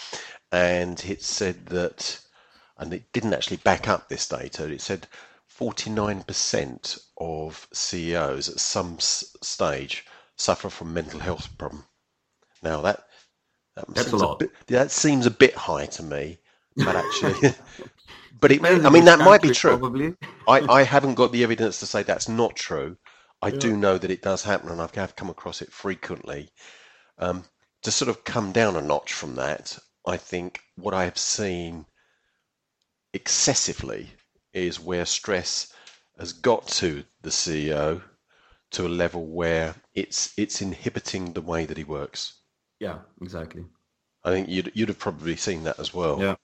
and 0.52 1.02
it 1.04 1.23
said 1.23 1.66
that, 1.66 2.21
and 2.78 2.92
it 2.92 3.12
didn't 3.12 3.35
actually 3.35 3.59
back 3.59 3.88
up 3.88 4.09
this 4.09 4.28
data. 4.28 4.64
It 4.71 4.80
said 4.80 5.07
49% 5.59 7.00
of 7.18 7.68
CEOs 7.73 8.49
at 8.49 8.61
some 8.61 8.95
s- 8.99 9.37
stage 9.42 10.07
suffer 10.37 10.71
from 10.71 10.95
mental 10.95 11.21
health 11.21 11.57
problem. 11.59 11.85
Now 12.62 12.80
that 12.83 13.04
that 13.76 13.87
That's 13.95 14.12
a 14.12 14.16
lot. 14.16 14.35
A 14.35 14.38
bit, 14.45 14.50
that 14.68 14.90
seems 14.90 15.26
a 15.26 15.30
bit 15.30 15.54
high 15.54 15.87
to 15.87 16.02
me, 16.02 16.38
but 16.76 16.97
actually, 16.97 17.35
but 18.40 18.52
it. 18.52 18.62
I 18.64 18.90
mean, 18.90 19.04
that 19.04 19.21
might 19.21 19.42
be 19.42 19.50
true. 19.50 19.78
Probably. 19.78 20.14
I, 20.49 20.62
I 20.68 20.83
haven't 20.83 21.14
got 21.14 21.33
the 21.33 21.45
evidence 21.45 21.80
to 21.80 21.87
say 21.87 22.02
that's 22.02 22.28
not 22.28 22.57
true. 22.57 22.97
I 23.40 23.49
yeah. 23.49 23.59
do 23.59 23.76
know 23.76 23.99
that 23.99 24.11
it 24.11 24.23
does 24.23 24.42
happen, 24.42 24.71
and 24.71 24.80
I've 24.80 25.16
come 25.16 25.30
across 25.30 25.62
it 25.62 25.73
frequently. 25.73 26.50
Um, 27.18 27.45
to 27.83 27.90
sort 27.90 28.09
of 28.09 28.25
come 28.25 28.52
down 28.52 28.76
a 28.76 28.83
notch 28.83 29.12
from 29.12 29.37
that, 29.37 29.78
I 30.07 30.16
think 30.16 30.61
what 30.76 30.95
I 30.95 31.04
have 31.04 31.18
seen 31.18 31.87
excessively 33.14 34.11
is 34.52 34.80
where 34.80 35.07
stress 35.07 35.73
has 36.18 36.33
got 36.33 36.66
to 36.66 37.04
the 37.23 37.30
CEO 37.30 38.02
to 38.71 38.87
a 38.87 38.88
level 38.88 39.26
where 39.26 39.75
it's 39.95 40.33
it's 40.37 40.61
inhibiting 40.61 41.33
the 41.33 41.40
way 41.40 41.64
that 41.64 41.76
he 41.78 41.85
works. 41.85 42.35
Yeah, 42.80 42.99
exactly. 43.23 43.64
I 44.25 44.30
think 44.30 44.49
you'd 44.49 44.73
you'd 44.75 44.88
have 44.88 44.99
probably 44.99 45.37
seen 45.37 45.64
that 45.64 45.78
as 45.78 45.95
well. 45.95 46.21
Yeah. 46.21 46.37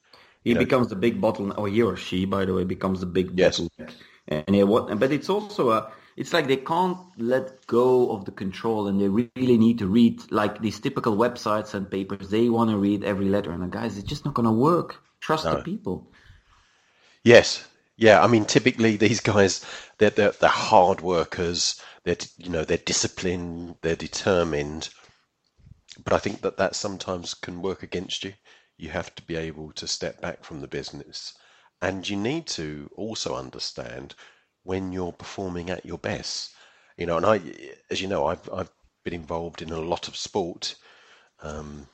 He 0.42 0.50
You 0.50 0.54
know- 0.54 0.60
becomes 0.60 0.88
the 0.88 0.96
big 0.96 1.20
bottleneck, 1.20 1.58
or 1.58 1.68
he 1.68 1.82
or 1.82 1.96
she, 1.96 2.24
by 2.24 2.44
the 2.44 2.54
way, 2.54 2.64
becomes 2.64 3.00
the 3.00 3.06
big 3.06 3.38
Yes. 3.38 3.58
bottleneck. 3.60 3.92
And 4.28 4.56
yeah, 4.56 4.62
what? 4.62 4.98
But 4.98 5.12
it's 5.12 5.28
also 5.28 5.70
a. 5.70 5.92
It's 6.16 6.32
like 6.32 6.46
they 6.46 6.56
can't 6.56 6.98
let 7.18 7.66
go 7.66 8.12
of 8.12 8.24
the 8.24 8.30
control, 8.30 8.86
and 8.86 9.00
they 9.00 9.08
really 9.08 9.58
need 9.58 9.78
to 9.78 9.86
read 9.88 10.30
like 10.30 10.60
these 10.60 10.78
typical 10.78 11.16
websites 11.16 11.74
and 11.74 11.90
papers. 11.90 12.30
They 12.30 12.48
want 12.48 12.70
to 12.70 12.78
read 12.78 13.02
every 13.02 13.28
letter, 13.28 13.50
and 13.50 13.62
the 13.62 13.66
guys, 13.66 13.98
it's 13.98 14.08
just 14.08 14.24
not 14.24 14.34
going 14.34 14.46
to 14.46 14.52
work. 14.52 15.02
Trust 15.20 15.44
the 15.44 15.62
people. 15.62 16.06
Yes. 17.24 17.66
Yeah. 17.96 18.22
I 18.22 18.26
mean, 18.26 18.44
typically 18.44 18.96
these 18.98 19.20
guys, 19.20 19.64
they're, 19.98 20.10
they're, 20.10 20.32
they're 20.32 20.50
hard 20.50 21.00
workers. 21.00 21.80
They're, 22.04 22.16
you 22.36 22.50
know, 22.50 22.64
they're 22.64 22.76
disciplined. 22.76 23.76
They're 23.80 23.96
determined. 23.96 24.90
But 26.04 26.12
I 26.12 26.18
think 26.18 26.42
that 26.42 26.58
that 26.58 26.76
sometimes 26.76 27.34
can 27.34 27.62
work 27.62 27.82
against 27.82 28.24
you. 28.24 28.34
You 28.76 28.90
have 28.90 29.14
to 29.14 29.22
be 29.22 29.36
able 29.36 29.72
to 29.72 29.86
step 29.86 30.20
back 30.20 30.44
from 30.44 30.60
the 30.60 30.68
business. 30.68 31.34
And 31.80 32.08
you 32.08 32.16
need 32.16 32.46
to 32.48 32.90
also 32.96 33.34
understand 33.36 34.14
when 34.64 34.92
you're 34.92 35.12
performing 35.12 35.70
at 35.70 35.86
your 35.86 35.98
best. 35.98 36.52
You 36.96 37.06
know, 37.06 37.16
and 37.16 37.26
I, 37.26 37.40
as 37.90 38.02
you 38.02 38.08
know, 38.08 38.26
I've, 38.26 38.48
I've 38.52 38.70
been 39.04 39.14
involved 39.14 39.62
in 39.62 39.70
a 39.70 39.80
lot 39.80 40.08
of 40.08 40.16
sport 40.16 40.74
um, 41.42 41.88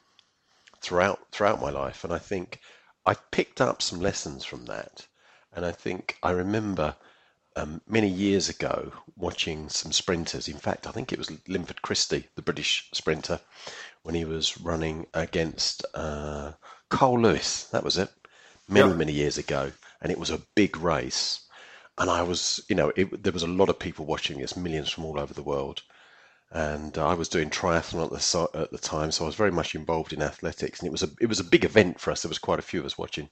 throughout 0.81 1.21
throughout 1.33 1.61
my 1.61 1.71
life, 1.71 2.05
and 2.05 2.13
I 2.13 2.19
think 2.19 2.61
I've 3.07 3.31
picked 3.31 3.61
up 3.61 3.83
some 3.83 4.01
lessons 4.01 4.45
from 4.45 4.67
that. 4.67 5.07
And 5.53 5.65
I 5.67 5.73
think 5.73 6.17
I 6.23 6.31
remember 6.31 6.97
um, 7.57 7.81
many 7.89 8.09
years 8.09 8.49
ago 8.49 8.93
watching 9.17 9.69
some 9.69 9.93
sprinters. 9.93 10.49
In 10.49 10.59
fact, 10.59 10.87
I 10.87 10.93
think 10.93 11.13
it 11.13 11.19
was 11.19 11.31
Linford 11.49 11.83
Christie, 11.83 12.29
the 12.37 12.43
British 12.43 12.89
sprinter, 12.93 13.41
when 14.03 14.15
he 14.15 14.25
was 14.25 14.59
running 14.61 15.07
against 15.15 15.85
uh, 15.95 16.53
Carl 16.91 17.21
Lewis. 17.21 17.65
That 17.65 17.85
was 17.85 17.99
it, 17.99 18.11
many 18.69 18.93
Yeah. 18.93 18.95
many 18.95 19.13
years 19.13 19.39
ago, 19.39 19.73
and 20.01 20.13
it 20.13 20.19
was 20.19 20.31
a 20.31 20.43
big 20.55 20.77
race. 20.77 21.41
And 22.01 22.11
I 22.11 22.23
was, 22.25 22.61
you 22.69 22.77
know, 22.77 22.93
it, 22.97 23.23
there 23.25 23.33
was 23.35 23.45
a 23.45 23.49
lot 23.49 23.71
of 23.71 23.79
people 23.79 24.07
watching 24.07 24.41
this, 24.41 24.57
millions 24.57 24.91
from 24.91 25.07
all 25.07 25.21
over 25.21 25.35
the 25.35 25.45
world 25.45 25.83
and 26.53 26.99
uh, 26.99 27.07
I 27.07 27.15
was 27.15 27.29
doing 27.29 27.51
triathlon 27.51 28.05
at 28.07 28.11
the 28.11 28.61
at 28.61 28.73
the 28.73 28.79
time, 28.79 29.13
so 29.13 29.25
I 29.25 29.29
was 29.29 29.37
very 29.37 29.53
much 29.53 29.75
involved 29.77 30.13
in 30.15 30.23
athletics, 30.23 30.81
and 30.81 30.89
it 30.89 30.93
was 30.93 31.03
a 31.05 31.11
it 31.21 31.27
was 31.29 31.41
a 31.41 31.45
big 31.45 31.65
event 31.65 32.01
for 32.01 32.11
us. 32.11 32.23
There 32.23 32.31
was 32.31 32.39
quite 32.39 32.59
a 32.59 32.63
few 32.63 32.81
of 32.81 32.87
us 32.87 32.99
watching, 32.99 33.31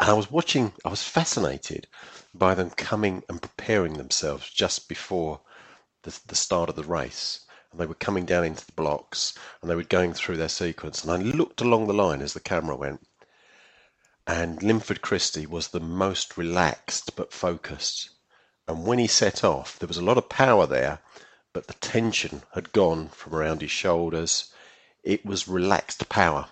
and 0.00 0.10
I 0.10 0.14
was 0.14 0.30
watching. 0.30 0.72
I 0.84 0.90
was 0.90 1.02
fascinated 1.02 1.88
by 2.34 2.54
them 2.54 2.70
coming 2.70 3.24
and 3.28 3.42
preparing 3.42 3.94
themselves 3.94 4.50
just 4.50 4.88
before 4.88 5.40
the 6.04 6.18
the 6.28 6.36
start 6.36 6.68
of 6.70 6.76
the 6.76 6.84
race, 6.84 7.40
and 7.72 7.80
they 7.80 7.86
were 7.86 7.94
coming 7.94 8.26
down 8.26 8.44
into 8.44 8.66
the 8.66 8.72
blocks, 8.72 9.34
and 9.62 9.70
they 9.70 9.76
were 9.76 9.84
going 9.84 10.14
through 10.14 10.36
their 10.36 10.48
sequence, 10.48 11.04
and 11.04 11.12
I 11.12 11.16
looked 11.16 11.62
along 11.62 11.88
the 11.88 11.94
line 11.94 12.22
as 12.22 12.34
the 12.34 12.40
camera 12.40 12.76
went, 12.76 13.04
and 14.26 14.62
Linford 14.62 15.00
Christie 15.02 15.46
was 15.46 15.68
the 15.68 15.80
most 15.80 16.36
relaxed 16.36 17.16
but 17.16 17.32
focused. 17.32 18.10
And 18.68 18.86
when 18.86 18.98
he 18.98 19.06
set 19.06 19.42
off, 19.42 19.78
there 19.78 19.88
was 19.88 19.96
a 19.96 20.04
lot 20.04 20.18
of 20.18 20.28
power 20.28 20.66
there, 20.66 21.00
but 21.52 21.66
the 21.66 21.74
tension 21.74 22.42
had 22.54 22.72
gone 22.72 23.08
from 23.08 23.34
around 23.34 23.62
his 23.62 23.70
shoulders. 23.70 24.52
It 25.02 25.24
was 25.24 25.48
relaxed 25.48 26.08
power. 26.08 26.48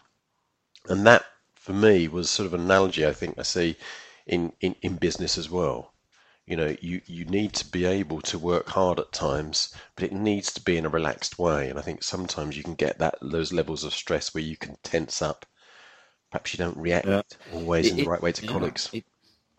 And 0.88 1.06
that, 1.06 1.26
for 1.54 1.72
me, 1.72 2.08
was 2.08 2.30
sort 2.30 2.46
of 2.46 2.54
an 2.54 2.62
analogy 2.62 3.06
I 3.06 3.12
think 3.12 3.38
I 3.38 3.42
see 3.42 3.76
in, 4.26 4.52
in, 4.60 4.74
in 4.82 4.96
business 4.96 5.38
as 5.38 5.50
well. 5.50 5.92
You 6.46 6.56
know, 6.56 6.76
you, 6.80 7.02
you 7.06 7.26
need 7.26 7.52
to 7.54 7.66
be 7.66 7.84
able 7.84 8.22
to 8.22 8.38
work 8.38 8.70
hard 8.70 8.98
at 8.98 9.12
times, 9.12 9.74
but 9.94 10.04
it 10.04 10.12
needs 10.12 10.50
to 10.54 10.62
be 10.62 10.78
in 10.78 10.86
a 10.86 10.88
relaxed 10.88 11.38
way. 11.38 11.68
And 11.68 11.78
I 11.78 11.82
think 11.82 12.02
sometimes 12.02 12.56
you 12.56 12.62
can 12.62 12.74
get 12.74 12.98
that 12.98 13.18
those 13.20 13.52
levels 13.52 13.84
of 13.84 13.92
stress 13.92 14.32
where 14.32 14.42
you 14.42 14.56
can 14.56 14.78
tense 14.82 15.20
up. 15.20 15.44
Perhaps 16.30 16.54
you 16.54 16.58
don't 16.58 16.76
react 16.76 17.06
Yeah. 17.06 17.22
always 17.50 17.92
in 17.92 17.98
the 17.98 18.04
right 18.04 18.22
way 18.22 18.32
to 18.32 18.42
yeah, 18.42 18.48
colleagues. 18.52 18.90
It, 18.92 19.04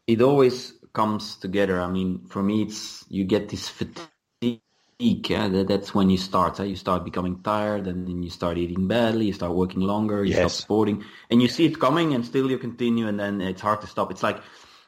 it 0.08 0.22
always 0.22 0.74
comes 0.94 1.38
together. 1.38 1.82
I 1.82 1.90
mean, 1.90 2.26
for 2.28 2.44
me, 2.44 2.64
it's 2.64 3.06
you 3.10 3.26
get 3.26 3.50
this 3.50 3.70
fatigue. 3.70 4.62
Yeah, 5.00 5.48
that, 5.50 5.68
that's 5.70 5.96
when 5.96 6.10
you 6.10 6.18
start. 6.18 6.60
eh? 6.60 6.66
You 6.66 6.76
start 6.76 7.06
becoming 7.06 7.42
tired, 7.44 7.88
and 7.88 8.08
then 8.08 8.24
you 8.24 8.30
start 8.30 8.58
eating 8.58 8.88
badly. 8.88 9.28
You 9.28 9.34
start 9.34 9.56
working 9.56 9.82
longer. 9.82 10.26
You 10.26 10.34
Yes. 10.34 10.40
stop 10.40 10.56
sporting, 10.56 11.04
and 11.32 11.42
you 11.42 11.48
see 11.48 11.66
it 11.66 11.80
coming, 11.80 12.14
and 12.14 12.26
still 12.26 12.50
you 12.52 12.58
continue, 12.60 13.08
and 13.08 13.20
then 13.20 13.42
it's 13.42 13.62
hard 13.62 13.82
to 13.82 13.88
stop. 13.88 14.12
It's 14.12 14.24
like 14.24 14.42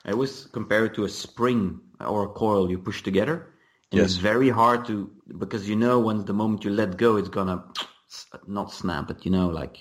I 0.06 0.12
always 0.12 0.48
compare 0.48 0.86
it 0.86 0.96
to 0.96 1.06
a 1.06 1.10
spring 1.10 1.82
or 2.00 2.26
a 2.26 2.30
coil 2.30 2.70
you 2.70 2.80
push 2.80 3.04
together, 3.04 3.48
and 3.92 4.04
it's 4.04 4.18
very 4.18 4.50
hard 4.50 4.86
to 4.88 5.10
because 5.40 5.70
you 5.70 5.76
know 5.78 6.00
when 6.00 6.26
the 6.26 6.34
moment 6.34 6.66
you 6.66 6.72
let 6.72 6.98
go, 6.98 7.18
it's 7.18 7.30
gonna 7.30 7.64
not 8.48 8.72
snap, 8.74 9.08
but 9.08 9.26
you 9.26 9.32
know 9.32 9.50
like 9.50 9.78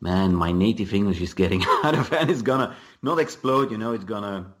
man, 0.00 0.34
my 0.34 0.52
native 0.52 0.94
English 0.94 1.20
is 1.20 1.34
getting 1.34 1.64
out 1.84 1.94
of 1.98 2.08
hand. 2.08 2.30
It's 2.30 2.42
gonna 2.42 2.76
not 3.02 3.18
explode, 3.18 3.70
you 3.70 3.78
know, 3.78 3.92
it's 3.92 4.04
gonna 4.04 4.54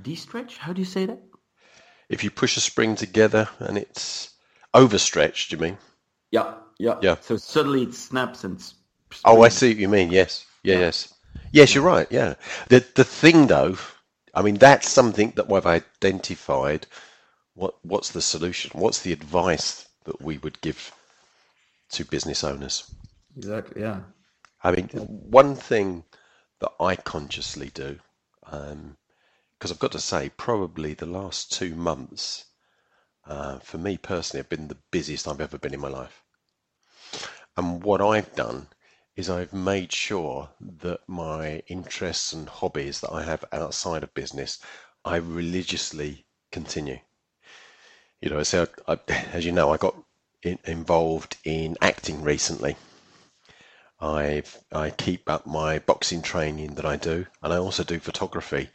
de-stretch. 0.00 0.58
How 0.58 0.72
do 0.72 0.80
you 0.80 0.86
say 0.86 1.06
that? 1.06 1.20
If 2.08 2.22
you 2.24 2.30
push 2.30 2.56
a 2.56 2.60
spring 2.60 2.96
together 2.96 3.48
and 3.58 3.78
it's 3.78 4.30
overstretched, 4.74 5.52
you 5.52 5.58
mean? 5.58 5.78
Yeah, 6.30 6.54
yeah. 6.78 7.02
Yeah. 7.02 7.16
So 7.20 7.36
suddenly 7.36 7.82
it 7.82 7.94
snaps 7.94 8.44
and 8.44 8.58
s- 8.58 8.74
Oh, 9.24 9.42
I 9.42 9.48
see 9.48 9.70
what 9.70 9.78
you 9.78 9.88
mean. 9.88 10.10
Yes. 10.10 10.46
Yeah, 10.62 10.78
yes. 10.78 11.14
Yes, 11.52 11.74
you're 11.74 11.84
right. 11.84 12.06
Yeah. 12.10 12.34
The 12.68 12.84
the 12.94 13.04
thing 13.04 13.46
though, 13.46 13.76
I 14.34 14.42
mean, 14.42 14.56
that's 14.56 14.88
something 14.90 15.32
that 15.36 15.48
we've 15.48 15.66
identified. 15.66 16.86
What 17.54 17.74
what's 17.84 18.10
the 18.10 18.22
solution? 18.22 18.70
What's 18.74 19.00
the 19.02 19.12
advice 19.12 19.86
that 20.04 20.20
we 20.22 20.38
would 20.38 20.60
give 20.60 20.92
to 21.92 22.04
business 22.04 22.44
owners? 22.44 22.84
Exactly, 23.36 23.82
yeah. 23.82 24.00
I 24.64 24.70
mean, 24.70 24.88
one 24.88 25.56
thing 25.56 26.04
that 26.60 26.72
I 26.78 26.94
consciously 26.96 27.70
do, 27.70 27.98
because 28.44 29.70
I've 29.70 29.78
got 29.78 29.92
to 29.92 29.98
say, 30.00 30.30
probably 30.36 30.94
the 30.94 31.06
last 31.06 31.52
two 31.52 31.74
months, 31.74 32.44
uh, 33.26 33.58
for 33.58 33.78
me 33.78 33.96
personally, 33.96 34.40
have 34.40 34.48
been 34.48 34.68
the 34.68 34.78
busiest 34.90 35.26
I've 35.26 35.40
ever 35.40 35.58
been 35.58 35.74
in 35.74 35.80
my 35.80 35.88
life. 35.88 36.22
And 37.56 37.82
what 37.82 38.00
I've 38.00 38.34
done 38.34 38.68
is 39.16 39.28
I've 39.28 39.52
made 39.52 39.92
sure 39.92 40.48
that 40.60 41.00
my 41.06 41.62
interests 41.66 42.32
and 42.32 42.48
hobbies 42.48 43.00
that 43.00 43.12
I 43.12 43.24
have 43.24 43.44
outside 43.52 44.02
of 44.02 44.14
business, 44.14 44.58
I 45.04 45.16
religiously 45.16 46.24
continue. 46.50 46.98
You 48.20 48.30
know, 48.30 48.42
so 48.44 48.68
I, 48.86 48.98
as 49.32 49.44
you 49.44 49.52
know, 49.52 49.72
I 49.72 49.76
got 49.76 49.96
in, 50.42 50.58
involved 50.64 51.36
in 51.44 51.76
acting 51.82 52.22
recently. 52.22 52.76
I 54.02 54.42
I 54.70 54.90
keep 54.90 55.30
up 55.30 55.46
my 55.46 55.78
boxing 55.78 56.20
training 56.20 56.74
that 56.74 56.84
I 56.84 56.96
do, 56.96 57.26
and 57.42 57.54
I 57.54 57.56
also 57.56 57.84
do 57.84 57.98
photography. 58.00 58.68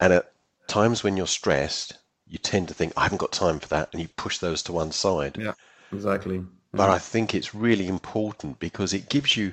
And 0.00 0.14
at 0.14 0.32
times 0.66 1.02
when 1.02 1.16
you're 1.18 1.26
stressed, 1.26 1.98
you 2.26 2.38
tend 2.38 2.68
to 2.68 2.74
think, 2.74 2.94
I 2.96 3.02
haven't 3.02 3.18
got 3.18 3.32
time 3.32 3.58
for 3.60 3.68
that, 3.68 3.90
and 3.92 4.00
you 4.00 4.08
push 4.08 4.38
those 4.38 4.62
to 4.62 4.72
one 4.72 4.92
side. 4.92 5.38
Yeah, 5.38 5.54
exactly. 5.92 6.42
But 6.74 6.90
I 6.90 6.98
think 6.98 7.32
it's 7.32 7.54
really 7.54 7.86
important 7.86 8.58
because 8.58 8.92
it 8.92 9.08
gives 9.08 9.36
you 9.36 9.52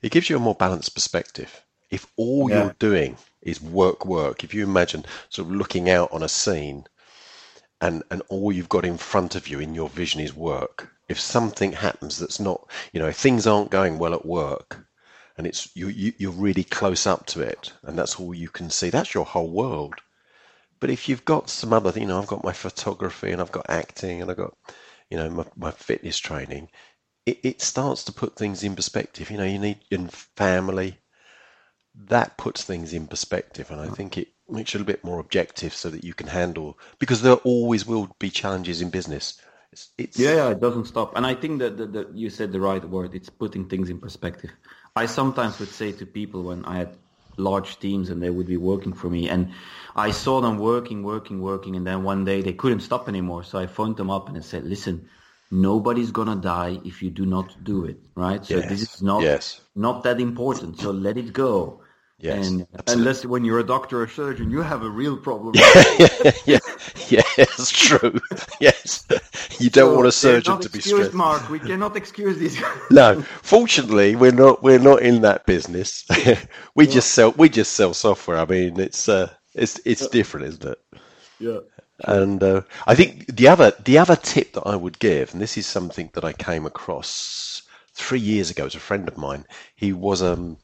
it 0.00 0.10
gives 0.10 0.28
you 0.28 0.36
a 0.36 0.40
more 0.40 0.56
balanced 0.56 0.92
perspective. 0.92 1.62
If 1.88 2.06
all 2.16 2.48
Yeah. 2.48 2.50
you're 2.50 2.74
doing 2.80 3.16
is 3.42 3.60
work, 3.60 4.04
work, 4.04 4.42
if 4.42 4.52
you 4.54 4.64
imagine 4.64 5.04
sort 5.28 5.46
of 5.48 5.54
looking 5.54 5.88
out 5.88 6.10
on 6.10 6.22
a 6.24 6.28
scene 6.28 6.86
and 7.82 8.02
and 8.10 8.22
all 8.28 8.50
you've 8.52 8.68
got 8.70 8.84
in 8.84 8.96
front 8.98 9.34
of 9.34 9.46
you 9.48 9.60
in 9.60 9.74
your 9.74 9.88
vision 9.90 10.20
is 10.20 10.34
work, 10.34 10.90
if 11.12 11.20
something 11.20 11.72
happens 11.72 12.18
that's 12.18 12.40
not, 12.40 12.68
you 12.92 12.98
know, 12.98 13.08
if 13.08 13.16
things 13.16 13.46
aren't 13.46 13.70
going 13.70 13.98
well 13.98 14.14
at 14.14 14.26
work 14.26 14.84
and 15.36 15.46
it's 15.46 15.70
you, 15.76 15.88
you 15.88 16.12
you're 16.18 16.32
really 16.32 16.64
close 16.64 17.06
up 17.06 17.26
to 17.26 17.40
it 17.40 17.72
and 17.84 17.96
that's 17.96 18.18
all 18.18 18.34
you 18.34 18.48
can 18.48 18.68
see, 18.70 18.90
that's 18.90 19.14
your 19.14 19.24
whole 19.24 19.50
world. 19.50 19.94
But 20.80 20.90
if 20.90 21.08
you've 21.08 21.24
got 21.24 21.48
some 21.48 21.72
other, 21.72 21.96
you 21.98 22.06
know, 22.06 22.18
I've 22.18 22.26
got 22.26 22.42
my 22.42 22.52
photography 22.52 23.30
and 23.30 23.40
I've 23.40 23.52
got 23.52 23.70
acting 23.70 24.20
and 24.20 24.30
I've 24.30 24.36
got, 24.36 24.56
you 25.10 25.16
know, 25.16 25.30
my, 25.30 25.44
my 25.54 25.70
fitness 25.70 26.18
training, 26.18 26.68
it, 27.24 27.38
it 27.44 27.62
starts 27.62 28.02
to 28.04 28.12
put 28.12 28.34
things 28.34 28.64
in 28.64 28.74
perspective. 28.74 29.30
You 29.30 29.36
know, 29.38 29.44
you 29.44 29.60
need 29.60 29.78
in 29.92 30.08
family, 30.08 30.98
that 31.94 32.36
puts 32.36 32.64
things 32.64 32.92
in 32.92 33.06
perspective. 33.06 33.70
And 33.70 33.80
I 33.80 33.88
think 33.88 34.18
it 34.18 34.28
makes 34.48 34.74
you 34.74 34.78
a 34.78 34.80
little 34.80 34.92
bit 34.92 35.04
more 35.04 35.20
objective 35.20 35.74
so 35.74 35.88
that 35.90 36.04
you 36.04 36.14
can 36.14 36.26
handle, 36.26 36.78
because 36.98 37.22
there 37.22 37.34
always 37.34 37.86
will 37.86 38.16
be 38.18 38.30
challenges 38.30 38.80
in 38.80 38.90
business. 38.90 39.40
It's, 39.72 40.18
Yeah, 40.18 40.34
yeah, 40.34 40.50
it 40.50 40.60
doesn't 40.60 40.84
stop. 40.84 41.16
And 41.16 41.26
I 41.26 41.34
think 41.34 41.58
that, 41.60 41.76
that, 41.78 41.92
that 41.92 42.14
you 42.14 42.30
said 42.30 42.52
the 42.52 42.60
right 42.60 42.84
word. 42.84 43.14
It's 43.14 43.30
putting 43.30 43.68
things 43.68 43.90
in 43.90 43.98
perspective. 43.98 44.50
I 44.94 45.06
sometimes 45.06 45.58
would 45.58 45.70
say 45.70 45.92
to 45.92 46.06
people 46.06 46.42
when 46.44 46.64
I 46.66 46.78
had 46.78 46.96
large 47.38 47.78
teams 47.78 48.10
and 48.10 48.22
they 48.22 48.30
would 48.30 48.46
be 48.46 48.58
working 48.58 48.92
for 48.92 49.08
me 49.08 49.28
and 49.28 49.52
I 49.96 50.10
saw 50.10 50.40
them 50.40 50.58
working, 50.58 51.02
working, 51.02 51.40
working 51.40 51.76
and 51.76 51.86
then 51.86 52.02
one 52.02 52.24
day 52.24 52.42
they 52.42 52.52
couldn't 52.52 52.80
stop 52.80 53.08
anymore. 53.08 53.42
So 53.44 53.58
I 53.58 53.66
phoned 53.66 53.96
them 53.96 54.10
up 54.10 54.28
and 54.28 54.36
I 54.36 54.40
said, 54.40 54.64
listen, 54.64 55.08
nobody's 55.50 56.10
gonna 56.10 56.36
die 56.36 56.78
if 56.84 57.02
you 57.02 57.10
do 57.10 57.26
not 57.26 57.62
do 57.64 57.84
it, 57.84 57.98
right? 58.14 58.44
So 58.44 58.60
this 58.60 58.82
is 58.82 59.02
not 59.02 59.22
yes. 59.22 59.60
not 59.74 60.02
that 60.04 60.20
important. 60.20 60.78
So 60.78 60.90
let 60.90 61.16
it 61.16 61.32
go. 61.32 61.81
Yes, 62.22 62.46
and 62.46 62.68
absolutely. 62.78 62.92
unless 63.02 63.26
when 63.26 63.44
you're 63.44 63.58
a 63.58 63.66
doctor 63.66 64.00
or 64.00 64.06
surgeon, 64.06 64.48
you 64.48 64.60
have 64.60 64.84
a 64.84 64.88
real 64.88 65.16
problem. 65.16 65.54
yeah, 66.46 66.60
yeah, 67.08 67.22
it's 67.36 67.70
true. 67.72 68.20
Yes, 68.60 69.04
you 69.58 69.70
don't 69.70 69.90
So 69.90 69.96
want 69.96 70.06
a 70.06 70.12
surgeon 70.12 70.60
to 70.60 70.70
be 70.70 70.80
stressed. 70.80 71.14
Mark. 71.14 71.48
We 71.50 71.58
cannot 71.58 71.96
excuse 71.96 72.38
these 72.38 72.60
guys. 72.60 72.78
No, 72.92 73.22
fortunately, 73.42 74.14
we're 74.14 74.30
not. 74.30 74.62
We're 74.62 74.78
not 74.78 75.02
in 75.02 75.22
that 75.22 75.46
business. 75.46 76.06
we 76.76 76.86
just 76.86 77.10
sell. 77.10 77.32
We 77.32 77.48
just 77.48 77.72
sell 77.72 77.92
software. 77.92 78.36
I 78.36 78.44
mean, 78.44 78.78
it's 78.78 79.08
uh, 79.08 79.28
it's 79.54 79.80
it's 79.84 80.06
different, 80.06 80.46
isn't 80.46 80.64
it? 80.64 80.78
Yeah. 81.40 81.58
And 82.04 82.40
uh, 82.40 82.62
I 82.86 82.94
think 82.94 83.34
the 83.34 83.48
other 83.48 83.72
the 83.84 83.98
other 83.98 84.14
tip 84.14 84.52
that 84.52 84.62
I 84.64 84.76
would 84.76 85.00
give, 85.00 85.32
and 85.32 85.42
this 85.42 85.58
is 85.58 85.66
something 85.66 86.08
that 86.14 86.24
I 86.24 86.32
came 86.32 86.66
across 86.66 87.62
three 87.94 88.20
years 88.20 88.48
ago, 88.50 88.66
as 88.66 88.76
a 88.76 88.80
friend 88.80 89.08
of 89.08 89.16
mine. 89.18 89.44
He 89.74 89.92
was 89.92 90.22
um, 90.22 90.58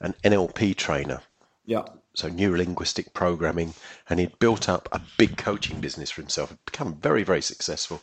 an 0.00 0.14
NLP 0.24 0.76
trainer, 0.76 1.22
Yeah. 1.64 1.84
so 2.14 2.28
neurolinguistic 2.30 3.14
programming, 3.14 3.74
and 4.08 4.20
he'd 4.20 4.38
built 4.38 4.68
up 4.68 4.88
a 4.92 5.00
big 5.18 5.36
coaching 5.36 5.80
business 5.80 6.10
for 6.10 6.22
himself. 6.22 6.50
He'd 6.50 6.64
become 6.66 6.94
very 7.00 7.22
very 7.22 7.42
successful. 7.42 8.02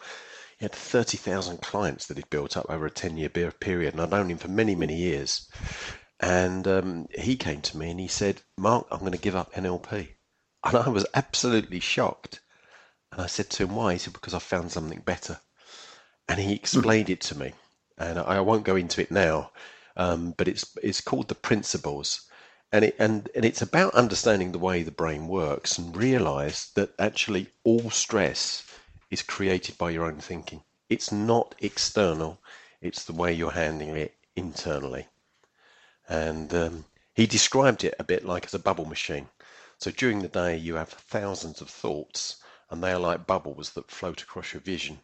He 0.60 0.66
had 0.66 0.74
thirty 0.74 1.18
thousand 1.18 1.62
clients 1.62 2.08
that 2.08 2.18
he'd 2.18 2.30
built 2.30 2.58
up 2.58 2.66
over 2.70 2.86
a 2.86 2.92
ten 2.92 3.18
year 3.18 3.30
period, 3.30 3.94
and 3.94 4.02
I'd 4.02 4.12
known 4.12 4.30
him 4.32 4.38
for 4.38 4.48
many 4.50 4.76
many 4.76 4.96
years. 4.96 5.48
And 6.20 6.68
um, 6.68 7.08
he 7.18 7.36
came 7.36 7.62
to 7.62 7.78
me 7.78 7.92
and 7.92 8.00
he 8.00 8.08
said, 8.08 8.42
"Mark, 8.58 8.88
I'm 8.92 9.00
going 9.00 9.12
to 9.12 9.18
give 9.20 9.36
up 9.36 9.54
NLP," 9.54 10.10
and 10.64 10.78
I 10.78 10.90
was 10.90 11.06
absolutely 11.14 11.80
shocked. 11.80 12.40
And 13.12 13.22
I 13.22 13.28
said 13.28 13.50
to 13.52 13.64
him, 13.64 13.76
why? 13.76 13.94
He 13.94 14.00
said, 14.00 14.14
because 14.14 14.34
I 14.34 14.40
found 14.40 14.72
something 14.72 15.00
better. 15.00 15.40
And 16.28 16.40
he 16.40 16.54
explained 16.54 17.10
it 17.10 17.22
to 17.22 17.38
me. 17.38 17.54
And 17.98 18.20
I 18.20 18.42
won't 18.42 18.66
go 18.66 18.76
into 18.76 19.02
it 19.02 19.12
now, 19.12 19.52
um, 19.98 20.34
but 20.38 20.48
it's 20.48 20.78
it's 20.82 21.02
called 21.02 21.28
the 21.28 21.36
principles. 21.36 22.22
And, 22.72 22.84
it, 22.84 22.96
and, 23.00 23.30
and 23.34 23.46
it's 23.46 23.62
about 23.62 23.96
understanding 23.96 24.52
the 24.52 24.60
way 24.60 24.84
the 24.84 24.92
brain 24.92 25.30
works 25.30 25.78
and 25.78 25.96
realize 25.96 26.72
that 26.76 26.92
actually 27.00 27.48
all 27.64 27.90
stress 27.90 28.66
is 29.10 29.22
created 29.22 29.78
by 29.78 29.92
your 29.92 30.04
own 30.06 30.20
thinking. 30.20 30.64
It's 30.90 31.12
not 31.12 31.56
external, 31.60 32.40
it's 32.82 33.06
the 33.06 33.14
way 33.14 33.32
you're 33.32 33.52
handling 33.52 33.96
it 33.96 34.16
internally. 34.36 35.08
And 36.10 36.54
um, 36.54 36.86
he 37.14 37.26
described 37.26 37.86
it 37.86 37.96
a 38.00 38.04
bit 38.04 38.26
like 38.26 38.46
as 38.46 38.54
a 38.54 38.60
bubble 38.60 38.86
machine. 38.86 39.30
So 39.80 39.92
during 39.92 40.22
the 40.22 40.28
day, 40.28 40.58
you 40.58 40.76
have 40.76 40.90
thousands 40.90 41.62
of 41.62 41.70
thoughts, 41.70 42.36
and 42.70 42.84
they 42.84 42.92
are 42.92 43.00
like 43.00 43.28
bubbles 43.28 43.72
that 43.72 43.92
float 43.92 44.22
across 44.22 44.54
your 44.54 44.62
vision. 44.62 45.00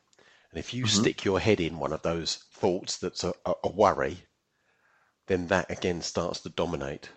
And 0.52 0.60
if 0.60 0.74
you 0.74 0.86
stick 0.86 1.24
your 1.24 1.40
head 1.40 1.60
in 1.60 1.80
one 1.80 1.94
of 1.94 2.02
those 2.02 2.36
thoughts 2.52 2.98
that's 2.98 3.24
a, 3.24 3.34
a 3.46 3.70
worry, 3.70 4.18
then 5.28 5.48
that 5.48 5.72
again 5.72 6.02
starts 6.02 6.42
to 6.42 6.50
dominate. 6.50 7.10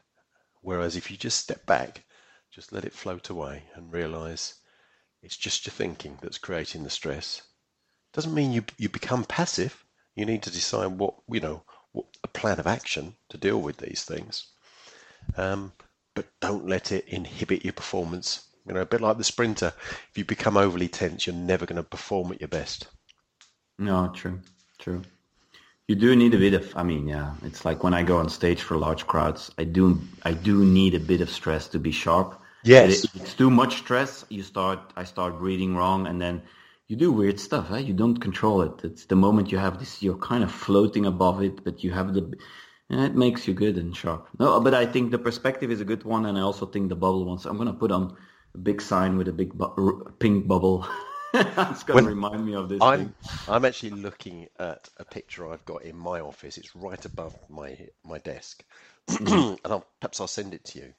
Whereas 0.63 0.97
if 0.97 1.11
you 1.11 1.17
just 1.17 1.41
step 1.41 1.67
back, 1.67 2.05
just 2.51 2.73
let 2.73 2.85
it 2.85 2.93
float 2.93 3.29
away 3.29 3.65
and 3.75 3.93
realize 3.93 4.55
it's 5.23 5.37
just 5.37 5.67
your 5.67 5.73
thinking 5.73 6.19
that's 6.23 6.39
creating 6.39 6.85
the 6.85 6.91
stress. 6.91 7.43
Doesn't 8.13 8.35
mean 8.35 8.53
you 8.53 8.65
you 8.79 8.89
become 8.89 9.25
passive. 9.25 9.85
You 10.15 10.25
need 10.25 10.43
to 10.45 10.51
decide 10.51 10.87
what 10.87 11.15
you 11.29 11.41
know, 11.41 11.65
what 11.93 12.07
a 12.25 12.29
plan 12.29 12.59
of 12.59 12.67
action 12.67 13.17
to 13.29 13.39
deal 13.39 13.61
with 13.61 13.77
these 13.79 14.05
things. 14.05 14.53
Um, 15.37 15.73
but 16.15 16.27
don't 16.41 16.67
let 16.67 16.93
it 16.93 17.07
inhibit 17.09 17.65
your 17.65 17.75
performance. 17.75 18.49
You 18.67 18.75
know, 18.75 18.81
a 18.81 18.87
bit 18.87 19.01
like 19.01 19.19
the 19.19 19.25
sprinter. 19.25 19.73
If 20.11 20.19
you 20.19 20.25
become 20.25 20.57
overly 20.57 20.89
tense, 20.89 21.27
you're 21.27 21.37
never 21.37 21.67
going 21.67 21.77
to 21.77 21.83
perform 21.83 22.33
at 22.33 22.41
your 22.41 22.49
best. 22.49 22.89
No, 23.79 24.11
true, 24.15 24.41
true. 24.79 25.03
You 25.88 25.95
do 25.95 26.16
need 26.16 26.35
a 26.35 26.38
bit 26.38 26.55
of. 26.55 26.76
I 26.76 26.83
mean, 26.83 27.07
yeah, 27.07 27.35
it's 27.45 27.64
like 27.64 27.85
when 27.85 27.95
I 27.95 28.02
go 28.02 28.19
on 28.19 28.28
stage 28.28 28.61
for 28.61 28.76
large 28.76 29.07
crowds. 29.07 29.52
I 29.57 29.64
do, 29.64 30.00
I 30.25 30.33
do 30.33 30.64
need 30.64 30.95
a 30.95 31.00
bit 31.00 31.21
of 31.21 31.31
stress 31.31 31.69
to 31.69 31.78
be 31.78 31.93
sharp. 31.93 32.40
Yes. 32.64 33.05
If 33.05 33.14
it's 33.14 33.35
too 33.35 33.50
much 33.50 33.78
stress, 33.78 34.25
you 34.29 34.42
start. 34.42 34.81
I 34.96 35.05
start 35.05 35.38
breathing 35.38 35.77
wrong, 35.77 36.09
and 36.09 36.20
then 36.20 36.42
you 36.88 36.96
do 36.96 37.12
weird 37.12 37.38
stuff. 37.38 37.70
Eh? 37.70 37.79
You 37.79 37.94
don't 37.94 38.16
control 38.20 38.62
it. 38.62 38.85
It's 38.85 39.05
the 39.07 39.14
moment 39.14 39.53
you 39.53 39.59
have 39.59 39.79
this. 39.79 40.03
You're 40.03 40.18
kind 40.18 40.42
of 40.42 40.51
floating 40.51 41.07
above 41.07 41.40
it, 41.40 41.62
but 41.62 41.85
you 41.85 41.92
have 41.92 42.14
the. 42.14 42.35
And 42.90 43.01
it 43.01 43.14
makes 43.14 43.46
you 43.46 43.55
good 43.55 43.77
and 43.77 43.96
sharp. 43.96 44.29
No, 44.40 44.61
but 44.61 44.75
I 44.75 44.87
think 44.87 45.12
the 45.12 45.18
perspective 45.18 45.70
is 45.70 45.81
a 45.81 45.85
good 45.85 46.03
one, 46.03 46.27
and 46.27 46.37
I 46.37 46.40
also 46.40 46.66
think 46.66 46.88
the 46.88 46.96
bubble 46.96 47.25
one. 47.27 47.38
So 47.38 47.49
I'm 47.49 47.59
gonna 47.59 47.72
put 47.72 47.92
on 47.92 48.16
a 48.55 48.59
big 48.59 48.83
sign 48.83 49.18
with 49.18 49.29
a 49.29 49.33
big 49.33 49.53
bu- 49.55 49.75
r- 49.79 50.12
pink 50.18 50.49
bubble. 50.49 50.85
it's 51.70 51.85
gonna 51.85 52.03
remind 52.03 52.44
me 52.46 52.55
of 52.55 52.68
this. 52.68 52.81
I'm 52.81 52.90
thing. 52.90 53.14
I'm 53.46 53.64
actually 53.66 53.90
looking 53.90 54.49
at 54.59 54.88
a 54.96 55.05
picture 55.05 55.51
I've 55.53 55.64
got 55.66 55.83
in 55.83 55.96
my 55.96 56.20
office. 56.20 56.57
It's 56.59 56.75
right 56.75 57.05
above 57.05 57.37
my 57.49 57.88
my 58.05 58.18
desk, 58.18 58.64
and 59.09 59.59
I'll, 59.64 59.87
perhaps 60.01 60.20
I'll 60.20 60.27
send 60.29 60.55
it 60.55 60.64
to 60.66 60.79
you. 60.81 60.94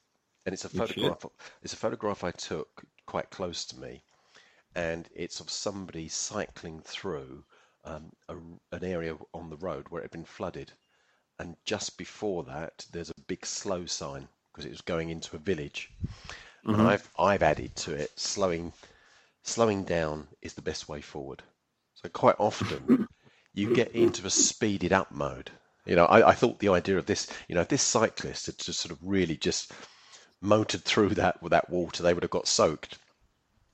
And 0.45 0.53
it's 0.53 0.65
a 0.65 0.69
You 0.71 0.83
should. 0.85 1.03
photograph. 1.03 1.25
It's 1.63 1.73
a 1.73 1.77
photograph 1.77 2.23
I 2.23 2.31
took 2.31 2.83
quite 3.05 3.29
close 3.31 3.65
to 3.65 3.79
me, 3.79 4.03
and 4.75 5.09
it's 5.15 5.39
of 5.39 5.49
somebody 5.49 6.07
cycling 6.09 6.81
through 6.81 7.43
um, 7.85 8.11
a, 8.29 8.35
an 8.71 8.83
area 8.83 9.17
on 9.33 9.49
the 9.49 9.57
road 9.57 9.87
where 9.89 10.01
it 10.01 10.05
had 10.05 10.11
been 10.11 10.25
flooded, 10.25 10.71
and 11.39 11.57
just 11.65 11.97
before 11.97 12.43
that, 12.45 12.85
there's 12.91 13.09
a 13.11 13.21
big 13.27 13.45
slow 13.45 13.85
sign 13.85 14.27
because 14.51 14.65
it 14.65 14.71
was 14.71 14.81
going 14.81 15.09
into 15.09 15.35
a 15.35 15.39
village, 15.39 15.91
and 16.71 16.81
I've 16.81 17.09
I've 17.19 17.43
added 17.43 17.75
to 17.77 17.93
it 17.93 18.17
slowing 18.19 18.73
slowing 19.47 19.83
down 19.83 20.27
is 20.41 20.53
the 20.53 20.61
best 20.61 20.89
way 20.89 21.01
forward. 21.01 21.43
So 21.95 22.09
quite 22.09 22.35
often 22.37 23.07
you 23.53 23.73
get 23.73 23.91
into 23.93 24.25
a 24.27 24.29
speeded 24.29 24.93
up 24.93 25.11
mode. 25.11 25.51
You 25.85 25.95
know, 25.95 26.05
I, 26.05 26.29
I 26.29 26.33
thought 26.33 26.59
the 26.59 26.69
idea 26.69 26.97
of 26.97 27.05
this, 27.05 27.27
you 27.47 27.55
know, 27.55 27.61
if 27.61 27.69
this 27.69 27.81
cyclist 27.81 28.47
had 28.47 28.57
just 28.57 28.79
sort 28.79 28.91
of 28.91 28.99
really 29.01 29.37
just 29.37 29.71
motored 30.41 30.83
through 30.83 31.15
that 31.15 31.41
with 31.41 31.51
that 31.51 31.69
water, 31.69 32.03
they 32.03 32.13
would 32.13 32.23
have 32.23 32.29
got 32.29 32.47
soaked. 32.47 32.99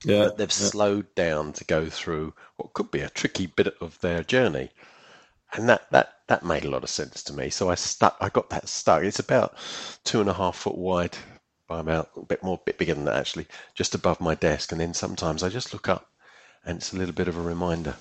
Yeah, 0.04 0.26
But 0.26 0.38
they've 0.38 0.52
slowed 0.52 1.14
down 1.14 1.52
to 1.54 1.64
go 1.64 1.86
through 1.86 2.34
what 2.56 2.72
could 2.72 2.90
be 2.90 3.00
a 3.00 3.10
tricky 3.10 3.46
bit 3.46 3.74
of 3.80 3.98
their 4.00 4.22
journey. 4.22 4.70
And 5.52 5.68
that, 5.68 5.90
that, 5.90 6.14
that 6.28 6.44
made 6.44 6.64
a 6.64 6.70
lot 6.70 6.84
of 6.84 6.90
sense 6.90 7.22
to 7.24 7.32
me. 7.32 7.50
So 7.50 7.70
I 7.70 7.74
stuck 7.74 8.16
I 8.20 8.28
got 8.28 8.50
that 8.50 8.68
stuck. 8.68 9.02
It's 9.02 9.18
about 9.18 9.56
two 10.04 10.20
and 10.20 10.28
a 10.28 10.34
half 10.34 10.56
foot 10.56 10.76
wide 10.76 11.16
by 11.66 11.80
about 11.80 12.10
a 12.16 12.22
bit 12.22 12.42
more 12.42 12.60
bit 12.64 12.78
bigger 12.78 12.94
than 12.94 13.04
that 13.06 13.16
actually, 13.16 13.46
just 13.74 13.94
above 13.94 14.20
my 14.20 14.34
desk. 14.34 14.72
And 14.72 14.80
then 14.80 14.94
sometimes 14.94 15.42
I 15.42 15.48
just 15.48 15.72
look 15.72 15.88
up 15.88 16.08
and 16.64 16.78
it's 16.78 16.92
a 16.92 16.96
little 16.96 17.14
bit 17.14 17.28
of 17.28 17.36
a 17.36 17.42
reminder. 17.42 17.96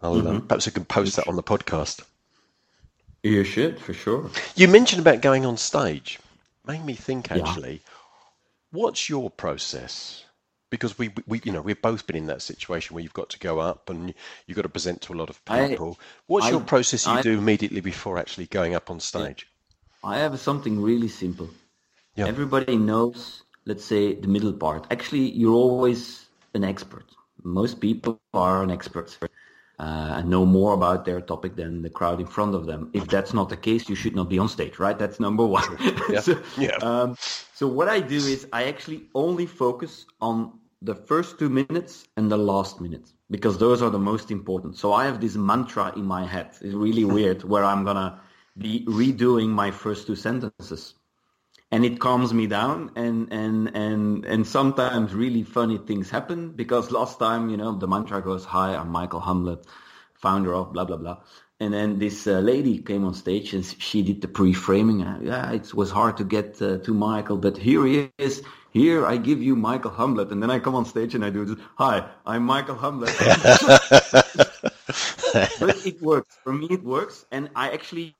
I'll, 0.00 0.26
uh, 0.26 0.40
perhaps 0.40 0.68
I 0.68 0.70
can 0.70 0.84
post 0.84 1.16
that 1.16 1.26
on 1.28 1.36
the 1.36 1.42
podcast. 1.42 2.02
You 3.22 3.42
should 3.44 3.80
for 3.80 3.92
sure. 3.92 4.30
You 4.54 4.68
mentioned 4.68 5.00
about 5.00 5.22
going 5.22 5.44
on 5.44 5.56
stage. 5.56 6.18
Made 6.66 6.84
me 6.84 6.94
think 6.94 7.28
Yeah. 7.30 7.38
actually. 7.38 7.82
What's 8.70 9.08
your 9.08 9.28
process? 9.30 10.24
Because 10.70 10.98
we, 10.98 11.10
we, 11.26 11.40
you 11.44 11.50
know, 11.50 11.62
we've 11.62 11.80
both 11.80 12.06
been 12.06 12.14
in 12.16 12.26
that 12.26 12.42
situation 12.42 12.94
where 12.94 13.02
you've 13.02 13.14
got 13.14 13.30
to 13.30 13.38
go 13.38 13.58
up 13.58 13.88
and 13.88 14.12
you've 14.46 14.56
got 14.56 14.62
to 14.62 14.68
present 14.68 15.00
to 15.02 15.14
a 15.14 15.16
lot 15.16 15.30
of 15.30 15.40
I- 15.48 15.68
people. 15.68 15.98
What's 16.26 16.46
I- 16.46 16.50
your 16.50 16.60
process 16.60 17.06
you 17.06 17.12
I- 17.12 17.22
do 17.22 17.36
immediately 17.38 17.80
before 17.80 18.18
actually 18.18 18.46
going 18.46 18.74
up 18.74 18.90
on 18.90 19.00
stage? 19.00 19.48
I 20.04 20.18
have 20.18 20.38
something 20.38 20.80
really 20.80 21.08
simple. 21.08 21.50
Yeah. 22.18 22.26
Everybody 22.26 22.76
knows, 22.76 23.44
let's 23.64 23.84
say, 23.84 24.14
the 24.14 24.26
middle 24.26 24.52
part. 24.52 24.88
Actually, 24.90 25.30
you're 25.30 25.54
always 25.54 26.26
an 26.52 26.64
expert. 26.64 27.06
Most 27.44 27.80
people 27.80 28.20
are 28.34 28.64
an 28.64 28.72
expert 28.72 29.16
uh, 29.22 29.28
and 29.78 30.28
know 30.28 30.44
more 30.44 30.74
about 30.74 31.04
their 31.04 31.20
topic 31.20 31.54
than 31.54 31.82
the 31.82 31.90
crowd 31.90 32.18
in 32.20 32.26
front 32.26 32.56
of 32.56 32.66
them. 32.66 32.90
If 32.92 33.06
that's 33.06 33.32
not 33.32 33.48
the 33.48 33.56
case, 33.56 33.88
you 33.88 33.94
should 33.94 34.16
not 34.16 34.28
be 34.28 34.36
on 34.36 34.48
stage, 34.48 34.80
right? 34.80 34.98
That's 34.98 35.20
number 35.20 35.46
one. 35.46 35.68
Yeah. 36.10 36.20
so, 36.20 36.42
Yeah. 36.56 36.76
Um, 36.82 37.16
so 37.54 37.68
what 37.68 37.88
I 37.88 38.00
do 38.00 38.16
is 38.16 38.48
I 38.52 38.64
actually 38.64 39.02
only 39.14 39.46
focus 39.46 40.06
on 40.20 40.58
the 40.82 40.96
first 40.96 41.38
two 41.38 41.48
minutes 41.48 42.08
and 42.16 42.32
the 42.32 42.36
last 42.36 42.80
minute 42.80 43.12
because 43.30 43.58
those 43.58 43.80
are 43.80 43.90
the 43.90 44.04
most 44.12 44.32
important. 44.32 44.76
So 44.76 44.92
I 44.92 45.04
have 45.04 45.20
this 45.20 45.36
mantra 45.36 45.92
in 45.94 46.04
my 46.04 46.26
head. 46.26 46.48
It's 46.60 46.74
really 46.74 47.04
weird 47.16 47.44
where 47.44 47.64
I'm 47.64 47.84
gonna 47.84 48.20
be 48.56 48.84
redoing 48.86 49.50
my 49.50 49.70
first 49.70 50.08
two 50.08 50.16
sentences 50.16 50.94
and 51.70 51.84
it 51.84 52.00
calms 52.00 52.32
me 52.34 52.46
down. 52.46 52.90
And 52.96 53.32
and 53.32 53.76
and 53.76 54.24
and 54.24 54.46
sometimes 54.46 55.14
really 55.14 55.42
funny 55.42 55.78
things 55.78 56.10
happen 56.10 56.50
because 56.52 56.90
last 56.90 57.18
time 57.18 57.50
you 57.50 57.56
know 57.56 57.76
the 57.78 57.88
mantra 57.88 58.22
goes 58.22 58.44
hi 58.44 58.74
i'm 58.74 58.90
michael 58.90 59.20
humblet 59.20 59.66
founder 60.14 60.54
of 60.54 60.72
blah 60.72 60.84
blah 60.84 60.96
blah. 60.96 61.18
And 61.60 61.74
then 61.74 61.98
this 61.98 62.26
uh, 62.28 62.38
lady 62.38 62.78
came 62.78 63.04
on 63.04 63.14
stage 63.14 63.52
and 63.52 63.64
she 63.66 64.02
did 64.02 64.20
the 64.22 64.28
pre-framing. 64.28 65.02
Uh, 65.02 65.18
yeah 65.22 65.52
it 65.52 65.74
was 65.74 65.90
hard 65.90 66.16
to 66.18 66.24
get 66.24 66.60
uh, 66.62 66.78
to 66.78 66.94
michael 66.94 67.36
but 67.38 67.56
here 67.58 67.84
he 67.86 68.10
is. 68.18 68.42
Here 68.72 69.06
i 69.06 69.16
give 69.16 69.42
you 69.42 69.56
michael 69.56 69.90
humblet. 69.90 70.30
And 70.32 70.42
then 70.42 70.50
i 70.50 70.58
come 70.60 70.74
on 70.74 70.86
stage 70.86 71.14
and 71.14 71.24
i 71.24 71.30
do 71.30 71.44
this 71.44 71.58
hi 71.76 72.08
i'm 72.26 72.44
michael 72.44 72.76
humblet. 72.76 73.14
But 75.60 75.86
it 75.86 76.00
works. 76.02 76.38
For 76.44 76.52
me 76.52 76.68
it 76.70 76.84
works. 76.84 77.26
And 77.30 77.50
i 77.56 77.70
actually 77.72 78.16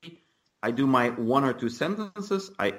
i 0.62 0.70
do 0.70 0.86
my 0.86 1.10
one 1.10 1.44
or 1.44 1.52
two 1.54 1.70
sentences. 1.70 2.50
I 2.58 2.74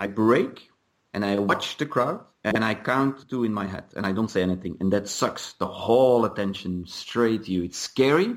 i 0.00 0.06
break 0.06 0.70
and 1.14 1.24
i 1.24 1.38
watch 1.38 1.76
the 1.76 1.86
crowd 1.86 2.20
and 2.42 2.64
i 2.64 2.74
count 2.74 3.28
two 3.28 3.44
in 3.44 3.52
my 3.54 3.66
head 3.66 3.84
and 3.96 4.04
i 4.06 4.12
don't 4.12 4.30
say 4.30 4.42
anything 4.42 4.76
and 4.80 4.92
that 4.92 5.08
sucks 5.08 5.52
the 5.54 5.66
whole 5.66 6.24
attention 6.24 6.84
straight 6.86 7.44
to 7.44 7.52
you 7.52 7.62
it's 7.62 7.78
scary 7.78 8.34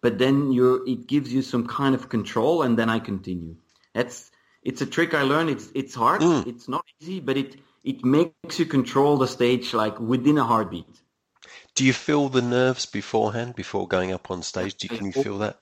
but 0.00 0.18
then 0.18 0.52
you're 0.52 0.80
it 0.88 1.06
gives 1.06 1.32
you 1.32 1.42
some 1.42 1.66
kind 1.66 1.94
of 1.94 2.08
control 2.08 2.62
and 2.62 2.78
then 2.78 2.88
i 2.88 2.98
continue 2.98 3.54
that's 3.92 4.30
it's 4.62 4.80
a 4.80 4.86
trick 4.86 5.14
I 5.14 5.22
learned. 5.22 5.50
It's 5.50 5.68
it's 5.74 5.94
hard. 5.94 6.20
Mm. 6.20 6.46
It's 6.46 6.68
not 6.68 6.84
easy, 7.00 7.20
but 7.20 7.36
it 7.36 7.56
it 7.84 8.04
makes 8.04 8.58
you 8.58 8.66
control 8.66 9.16
the 9.16 9.26
stage 9.26 9.74
like 9.74 9.98
within 9.98 10.38
a 10.38 10.44
heartbeat. 10.44 10.86
Do 11.74 11.84
you 11.84 11.92
feel 11.92 12.28
the 12.28 12.42
nerves 12.42 12.86
beforehand 12.86 13.56
before 13.56 13.88
going 13.88 14.12
up 14.12 14.30
on 14.30 14.42
stage? 14.42 14.76
Do 14.76 14.86
you, 14.86 14.96
can 14.96 15.06
you 15.06 15.12
feel 15.12 15.38
that? 15.38 15.58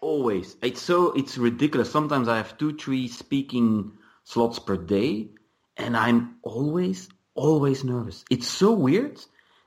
Always. 0.00 0.56
It's 0.62 0.80
so 0.80 1.12
it's 1.12 1.36
ridiculous. 1.36 1.90
Sometimes 1.90 2.28
I 2.28 2.38
have 2.38 2.56
two, 2.56 2.74
three 2.76 3.08
speaking 3.08 3.92
slots 4.32 4.58
per 4.58 4.76
day, 4.76 5.28
and 5.76 5.96
I'm 5.96 6.36
always, 6.42 7.08
always 7.34 7.84
nervous. 7.84 8.24
It's 8.30 8.48
so 8.48 8.72
weird, 8.72 9.20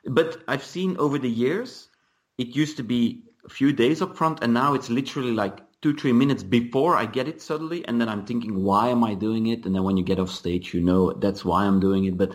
but 0.05 0.43
I've 0.47 0.63
seen 0.63 0.97
over 0.97 1.17
the 1.19 1.29
years, 1.29 1.89
it 2.37 2.55
used 2.55 2.77
to 2.77 2.83
be 2.83 3.23
a 3.45 3.49
few 3.49 3.71
days 3.73 4.01
up 4.01 4.17
front, 4.17 4.39
and 4.41 4.53
now 4.53 4.73
it's 4.73 4.89
literally 4.89 5.31
like 5.31 5.59
two, 5.81 5.95
three 5.95 6.13
minutes 6.13 6.41
before 6.41 6.95
I 6.95 7.05
get 7.05 7.27
it 7.27 7.41
suddenly, 7.41 7.85
and 7.87 8.01
then 8.01 8.09
I'm 8.09 8.25
thinking, 8.25 8.63
why 8.63 8.89
am 8.89 9.03
I 9.03 9.13
doing 9.13 9.47
it? 9.47 9.65
And 9.65 9.75
then 9.75 9.83
when 9.83 9.97
you 9.97 10.03
get 10.03 10.19
off 10.19 10.31
stage, 10.31 10.73
you 10.73 10.81
know 10.81 11.13
that's 11.13 11.45
why 11.45 11.65
I'm 11.65 11.79
doing 11.79 12.05
it. 12.05 12.17
But 12.17 12.33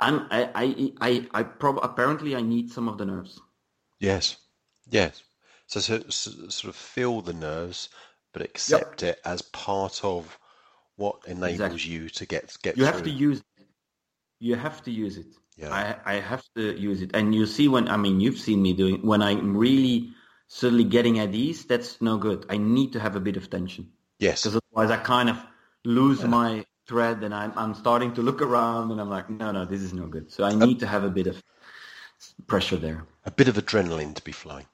I'm, 0.00 0.26
I, 0.30 0.50
I, 0.54 0.92
I, 1.00 1.26
I 1.34 1.42
prob- 1.42 1.80
apparently 1.82 2.34
I 2.34 2.40
need 2.40 2.70
some 2.70 2.88
of 2.88 2.96
the 2.96 3.04
nerves. 3.04 3.40
Yes, 4.00 4.36
yes. 4.88 5.22
So, 5.66 5.80
so, 5.80 6.00
so 6.08 6.30
sort 6.48 6.70
of 6.70 6.76
feel 6.76 7.20
the 7.20 7.34
nerves, 7.34 7.90
but 8.32 8.40
accept 8.42 9.02
yep. 9.02 9.16
it 9.16 9.20
as 9.24 9.42
part 9.42 10.02
of 10.02 10.38
what 10.98 11.16
enables 11.26 11.52
exactly. 11.52 11.92
you 11.92 12.08
to 12.10 12.26
get 12.26 12.54
get. 12.62 12.76
You 12.76 12.84
through. 12.84 12.92
have 12.92 13.02
to 13.04 13.10
use. 13.10 13.38
It. 13.38 13.66
You 14.40 14.54
have 14.56 14.82
to 14.84 14.90
use 14.90 15.16
it. 15.16 15.32
Yeah. 15.56 15.74
I, 16.04 16.14
I 16.14 16.20
have 16.20 16.44
to 16.56 16.78
use 16.78 17.00
it, 17.02 17.10
and 17.14 17.34
you 17.34 17.46
see 17.46 17.66
when 17.66 17.88
I 17.88 17.96
mean 17.96 18.20
you've 18.20 18.38
seen 18.38 18.60
me 18.60 18.74
doing 18.74 19.00
when 19.00 19.22
I'm 19.22 19.56
really 19.56 20.12
suddenly 20.48 20.84
getting 20.84 21.18
at 21.18 21.34
ease, 21.34 21.64
that's 21.64 22.00
no 22.00 22.16
good. 22.16 22.46
I 22.48 22.56
need 22.56 22.94
to 22.94 23.00
have 23.00 23.14
a 23.14 23.20
bit 23.20 23.36
of 23.36 23.48
tension. 23.48 23.92
Yes. 24.18 24.42
Because 24.42 24.60
otherwise 24.72 24.90
I 24.90 25.02
kind 25.02 25.28
of 25.30 25.38
lose 25.84 26.20
yeah. 26.20 26.26
my 26.26 26.66
thread 26.88 27.22
and 27.22 27.34
I'm, 27.34 27.52
I'm 27.56 27.74
starting 27.74 28.14
to 28.14 28.22
look 28.22 28.42
around 28.42 28.90
and 28.90 29.00
I'm 29.00 29.10
like, 29.10 29.28
no, 29.30 29.52
no, 29.52 29.64
this 29.66 29.82
is 29.82 29.92
no 29.92 30.06
good. 30.06 30.32
So 30.32 30.44
I 30.44 30.54
need 30.54 30.80
to 30.80 30.86
have 30.86 31.04
a 31.04 31.10
bit 31.10 31.26
of 31.26 31.42
pressure 32.46 32.76
there. 32.76 33.04
A 33.24 33.30
bit 33.30 33.48
of 33.48 33.56
adrenaline 33.56 34.14
to 34.16 34.22
be 34.22 34.32
flying. 34.32 34.66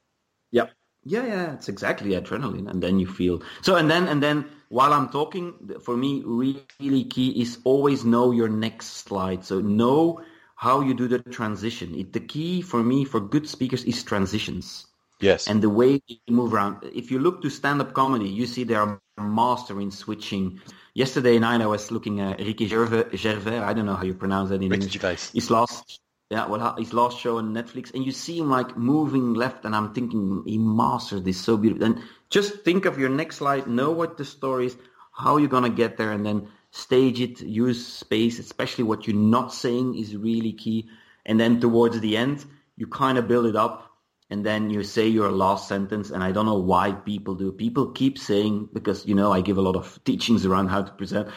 Yep. 0.53 0.71
Yeah, 1.05 1.27
yeah, 1.27 1.53
it's 1.53 1.69
exactly 1.69 2.11
adrenaline. 2.11 2.69
And 2.71 2.83
then 2.83 2.99
you 2.99 3.07
feel 3.07 3.43
so 3.63 3.77
and 3.77 3.91
then 3.91 4.09
and 4.09 4.23
then 4.23 4.47
while 4.69 4.93
I'm 4.93 5.09
talking, 5.09 5.55
for 5.83 5.97
me 5.97 6.23
really 6.25 7.05
key 7.05 7.41
is 7.41 7.59
always 7.65 8.05
know 8.05 8.33
your 8.33 8.49
next 8.49 9.05
slide. 9.07 9.45
So 9.45 9.61
know 9.61 10.21
how 10.57 10.81
you 10.81 10.95
do 10.95 11.07
the 11.09 11.19
transition. 11.19 11.95
It, 11.95 12.13
the 12.13 12.21
key 12.21 12.63
for 12.63 12.83
me 12.83 13.05
for 13.05 13.21
good 13.21 13.49
speakers 13.49 13.85
is 13.85 14.03
transitions. 14.03 14.87
Yes. 15.21 15.47
And 15.47 15.63
the 15.63 15.71
way 15.71 16.03
you 16.07 16.19
move 16.29 16.53
around. 16.55 16.85
If 16.95 17.11
you 17.11 17.19
look 17.19 17.43
to 17.43 17.51
stand-up 17.51 17.93
comedy, 17.95 18.29
you 18.29 18.47
see 18.47 18.65
they 18.65 18.75
are 18.75 19.01
master 19.19 19.81
in 19.81 19.91
switching. 19.91 20.61
Yesterday 20.95 21.39
night 21.39 21.61
I 21.61 21.67
was 21.67 21.91
looking 21.91 22.21
at 22.21 22.39
Ricky 22.39 22.67
Gervais, 22.67 23.17
Gervais 23.17 23.59
I 23.59 23.73
don't 23.73 23.87
know 23.87 23.95
how 23.95 24.05
you 24.05 24.15
pronounce 24.15 24.51
that 24.51 24.63
in 24.63 24.71
Ricky 24.71 24.75
English. 24.75 24.93
Gervais. 24.93 25.31
His 25.33 25.51
last, 25.51 26.01
yeah, 26.31 26.47
well, 26.47 26.75
his 26.79 26.93
last 26.93 27.19
show 27.19 27.39
on 27.39 27.55
Netflix, 27.55 27.93
and 27.95 28.05
you 28.05 28.13
see 28.13 28.39
him 28.39 28.51
like 28.51 28.77
moving 28.77 29.35
left, 29.35 29.65
and 29.65 29.75
I'm 29.77 29.93
thinking 29.93 30.43
he 30.47 30.59
mastered 30.59 31.25
this 31.25 31.41
so 31.41 31.57
beautiful. 31.57 31.87
And 31.87 32.03
just 32.31 32.65
think 32.65 32.87
of 32.87 32.99
your 32.99 33.11
next 33.11 33.37
slide, 33.37 33.67
know 33.67 33.91
what 33.93 34.17
the 34.17 34.25
story 34.25 34.67
is, 34.67 34.77
how 35.13 35.37
you're 35.37 35.49
gonna 35.49 35.71
get 35.71 35.97
there, 35.97 36.13
and 36.13 36.25
then 36.25 36.49
stage 36.71 37.21
it, 37.21 37.41
use 37.41 37.87
space, 37.87 38.39
especially 38.39 38.85
what 38.85 39.07
you're 39.07 39.17
not 39.17 39.53
saying 39.53 39.97
is 39.97 40.17
really 40.17 40.53
key. 40.53 40.89
And 41.27 41.39
then 41.39 41.61
towards 41.61 42.01
the 42.01 42.17
end, 42.17 42.45
you 42.77 42.87
kind 42.87 43.19
of 43.19 43.29
build 43.29 43.47
it 43.47 43.57
up 43.57 43.95
and 44.31 44.45
then 44.45 44.71
you 44.71 44.83
say 44.83 45.07
your 45.07 45.31
last 45.31 45.69
sentence 45.69 46.11
and 46.11 46.23
i 46.25 46.33
don't 46.33 46.47
know 46.47 46.59
why 46.59 46.93
people 46.93 47.35
do 47.35 47.53
people 47.53 47.93
keep 47.93 48.19
saying 48.19 48.69
because 48.73 49.07
you 49.07 49.15
know 49.15 49.33
i 49.33 49.41
give 49.41 49.59
a 49.59 49.63
lot 49.63 49.77
of 49.77 50.03
teachings 50.05 50.47
around 50.47 50.69
how 50.69 50.83
to 50.83 50.93
present 50.93 51.29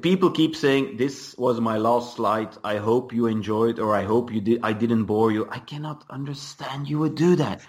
people 0.00 0.30
keep 0.30 0.56
saying 0.56 0.96
this 0.96 1.34
was 1.36 1.60
my 1.60 1.76
last 1.76 2.16
slide 2.16 2.56
i 2.64 2.76
hope 2.76 3.12
you 3.12 3.26
enjoyed 3.26 3.78
or 3.78 3.94
i 3.94 4.02
hope 4.02 4.32
you 4.32 4.40
did 4.40 4.60
i 4.62 4.72
didn't 4.72 5.04
bore 5.04 5.30
you 5.32 5.46
i 5.50 5.58
cannot 5.58 6.04
understand 6.10 6.88
you 6.88 6.98
would 6.98 7.14
do 7.14 7.36
that 7.36 7.60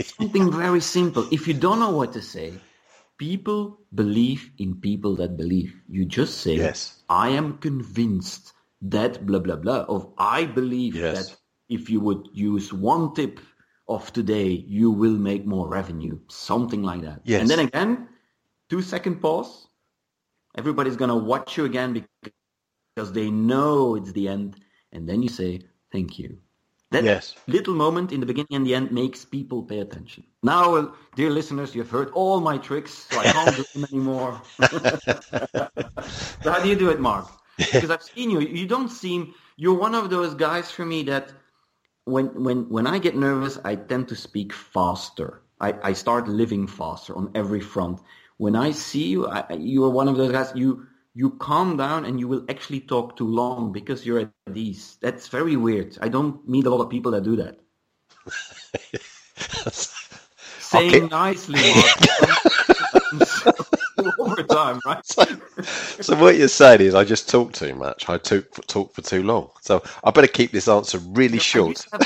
something 0.18 0.52
very 0.52 0.80
simple 0.80 1.26
if 1.32 1.48
you 1.48 1.54
don't 1.54 1.80
know 1.80 1.90
what 1.90 2.12
to 2.12 2.22
say 2.22 2.52
people 3.16 3.78
believe 3.94 4.50
in 4.58 4.74
people 4.76 5.16
that 5.16 5.36
believe 5.36 5.74
you 5.88 6.04
just 6.04 6.40
say 6.40 6.54
yes. 6.54 7.02
i 7.08 7.28
am 7.28 7.58
convinced 7.58 8.52
that 8.80 9.26
blah 9.26 9.40
blah 9.40 9.56
blah 9.56 9.84
of 9.88 10.12
i 10.18 10.44
believe 10.44 10.94
yes. 10.94 11.18
that 11.18 11.36
if 11.68 11.90
you 11.90 12.00
would 12.00 12.28
use 12.32 12.72
one 12.72 13.14
tip 13.14 13.40
of 13.88 14.12
today, 14.12 14.48
you 14.48 14.90
will 14.90 15.16
make 15.16 15.46
more 15.46 15.66
revenue. 15.68 16.18
Something 16.28 16.82
like 16.82 17.02
that. 17.02 17.20
Yes. 17.24 17.40
And 17.40 17.50
then 17.50 17.60
again, 17.60 18.08
two 18.68 18.82
second 18.82 19.20
pause. 19.20 19.67
Everybody's 20.58 20.96
going 20.96 21.10
to 21.10 21.16
watch 21.16 21.56
you 21.56 21.64
again 21.64 22.04
because 22.94 23.12
they 23.12 23.30
know 23.30 23.94
it's 23.94 24.12
the 24.12 24.28
end. 24.28 24.56
And 24.92 25.08
then 25.08 25.22
you 25.22 25.28
say, 25.28 25.60
thank 25.92 26.18
you. 26.18 26.38
That 26.90 27.04
yes. 27.04 27.34
little 27.46 27.74
moment 27.74 28.12
in 28.12 28.20
the 28.20 28.26
beginning 28.26 28.54
and 28.54 28.66
the 28.66 28.74
end 28.74 28.90
makes 28.90 29.24
people 29.24 29.62
pay 29.62 29.80
attention. 29.80 30.24
Now, 30.42 30.74
uh, 30.74 30.90
dear 31.14 31.30
listeners, 31.30 31.74
you've 31.74 31.90
heard 31.90 32.10
all 32.10 32.40
my 32.40 32.58
tricks, 32.58 33.06
so 33.10 33.18
I 33.18 33.24
can't 33.24 33.56
do 33.56 33.64
them 33.74 33.84
anymore. 33.92 34.42
so 36.42 36.50
how 36.50 36.62
do 36.62 36.68
you 36.68 36.76
do 36.76 36.90
it, 36.90 36.98
Mark? 36.98 37.28
Because 37.58 37.90
I've 37.90 38.02
seen 38.02 38.30
you. 38.30 38.40
You 38.40 38.66
don't 38.66 38.88
seem, 38.88 39.34
you're 39.56 39.78
one 39.78 39.94
of 39.94 40.10
those 40.10 40.34
guys 40.34 40.70
for 40.70 40.84
me 40.84 41.02
that 41.04 41.30
when 42.04 42.26
when 42.42 42.68
when 42.70 42.86
I 42.86 42.98
get 42.98 43.14
nervous, 43.14 43.58
I 43.64 43.76
tend 43.76 44.08
to 44.08 44.16
speak 44.16 44.52
faster. 44.52 45.42
I, 45.60 45.74
I 45.82 45.92
start 45.92 46.26
living 46.26 46.66
faster 46.66 47.14
on 47.14 47.30
every 47.34 47.60
front. 47.60 48.00
When 48.38 48.56
I 48.56 48.70
see 48.70 49.08
you, 49.08 49.26
I, 49.26 49.52
you 49.52 49.84
are 49.84 49.90
one 49.90 50.08
of 50.08 50.16
those 50.16 50.32
guys. 50.32 50.52
You 50.54 50.86
you 51.14 51.30
calm 51.30 51.76
down 51.76 52.04
and 52.04 52.20
you 52.20 52.28
will 52.28 52.44
actually 52.48 52.80
talk 52.80 53.16
too 53.16 53.26
long 53.26 53.72
because 53.72 54.06
you're 54.06 54.20
at 54.20 54.30
ease. 54.54 54.96
That's 55.00 55.26
very 55.26 55.56
weird. 55.56 55.98
I 56.00 56.08
don't 56.08 56.48
meet 56.48 56.66
a 56.66 56.70
lot 56.70 56.80
of 56.80 56.88
people 56.88 57.10
that 57.12 57.24
do 57.24 57.34
that. 57.36 57.58
Saying 59.72 60.94
okay. 60.94 61.08
nicely, 61.08 61.58
over 64.18 64.42
time, 64.44 64.80
right? 64.84 65.04
So, 65.04 65.24
so, 66.00 66.20
what 66.20 66.36
you're 66.36 66.46
saying 66.46 66.82
is 66.82 66.94
I 66.94 67.04
just 67.04 67.28
talk 67.28 67.52
too 67.52 67.74
much. 67.74 68.08
I 68.08 68.18
talk 68.18 68.44
for, 68.52 68.62
talk 68.62 68.94
for 68.94 69.02
too 69.02 69.22
long. 69.22 69.50
So 69.62 69.82
I 70.04 70.10
better 70.10 70.28
keep 70.28 70.52
this 70.52 70.68
answer 70.68 70.98
really 70.98 71.38
short. 71.38 71.86
Have, 71.90 72.02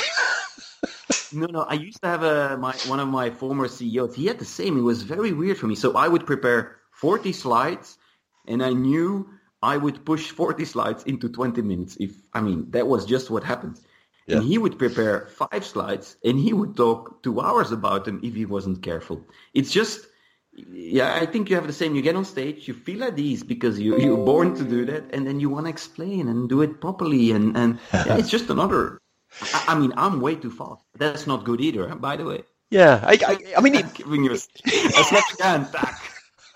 no, 1.33 1.47
no. 1.47 1.63
I 1.63 1.75
used 1.75 2.01
to 2.03 2.09
have 2.09 2.23
a 2.23 2.57
my 2.57 2.73
one 2.87 3.01
of 3.01 3.09
my 3.09 3.31
former 3.31 3.69
CEOs. 3.69 4.15
He 4.15 4.27
had 4.27 4.39
the 4.39 4.45
same. 4.45 4.79
It 4.79 4.83
was 4.83 5.03
very 5.03 5.33
weird 5.33 5.59
for 5.59 5.67
me. 5.67 5.75
So 5.75 5.97
I 5.97 6.09
would 6.09 6.27
prepare 6.27 6.77
40 6.93 7.33
slides, 7.33 7.99
and 8.47 8.63
I 8.63 8.73
knew 8.73 9.29
I 9.63 9.77
would 9.77 10.05
push 10.05 10.31
40 10.43 10.65
slides 10.65 11.05
into 11.05 11.29
20 11.29 11.63
minutes. 11.63 11.97
If 12.01 12.13
I 12.33 12.41
mean 12.41 12.71
that 12.71 12.87
was 12.87 13.07
just 13.07 13.31
what 13.31 13.45
happened. 13.45 13.81
Yeah. 14.27 14.37
And 14.37 14.45
he 14.47 14.57
would 14.57 14.79
prepare 14.79 15.27
five 15.27 15.65
slides, 15.65 16.17
and 16.25 16.39
he 16.39 16.53
would 16.53 16.77
talk 16.77 17.23
two 17.25 17.41
hours 17.41 17.73
about 17.73 18.05
them 18.05 18.21
if 18.23 18.35
he 18.35 18.45
wasn't 18.45 18.81
careful. 18.83 19.27
It's 19.53 19.73
just 19.73 20.07
yeah, 20.55 21.15
I 21.15 21.27
think 21.27 21.49
you 21.49 21.57
have 21.57 21.67
the 21.67 21.73
same. 21.73 21.95
You 21.95 22.03
get 22.03 22.15
on 22.15 22.25
stage, 22.25 22.69
you 22.69 22.75
feel 22.75 23.05
at 23.05 23.19
ease 23.19 23.43
because 23.43 23.81
you, 23.81 23.99
you're 23.99 24.25
born 24.25 24.55
to 24.57 24.65
do 24.65 24.85
that, 24.87 25.05
and 25.15 25.27
then 25.27 25.41
you 25.41 25.49
want 25.49 25.67
to 25.67 25.71
explain 25.71 26.29
and 26.29 26.49
do 26.49 26.61
it 26.61 26.81
properly. 26.81 27.33
And, 27.33 27.57
and 27.57 27.79
yeah, 27.93 28.17
it's 28.19 28.29
just 28.29 28.51
another. 28.51 29.01
I, 29.41 29.65
I, 29.69 29.79
mean, 29.79 29.93
I'm 29.97 30.21
way 30.21 30.35
too 30.35 30.51
fast. 30.51 30.83
That's 30.97 31.27
not 31.27 31.45
good 31.45 31.61
either, 31.61 31.95
by 31.95 32.17
the 32.17 32.25
way. 32.25 32.43
Yeah, 32.71 33.01
I, 33.03 33.19
I, 33.27 33.55
I 33.59 33.61
mean, 33.61 33.75
it... 33.75 33.95
giving 33.95 34.25
you 34.25 34.33
a, 34.33 34.35
a 34.35 34.39
slap 34.39 35.73
back. 35.73 36.03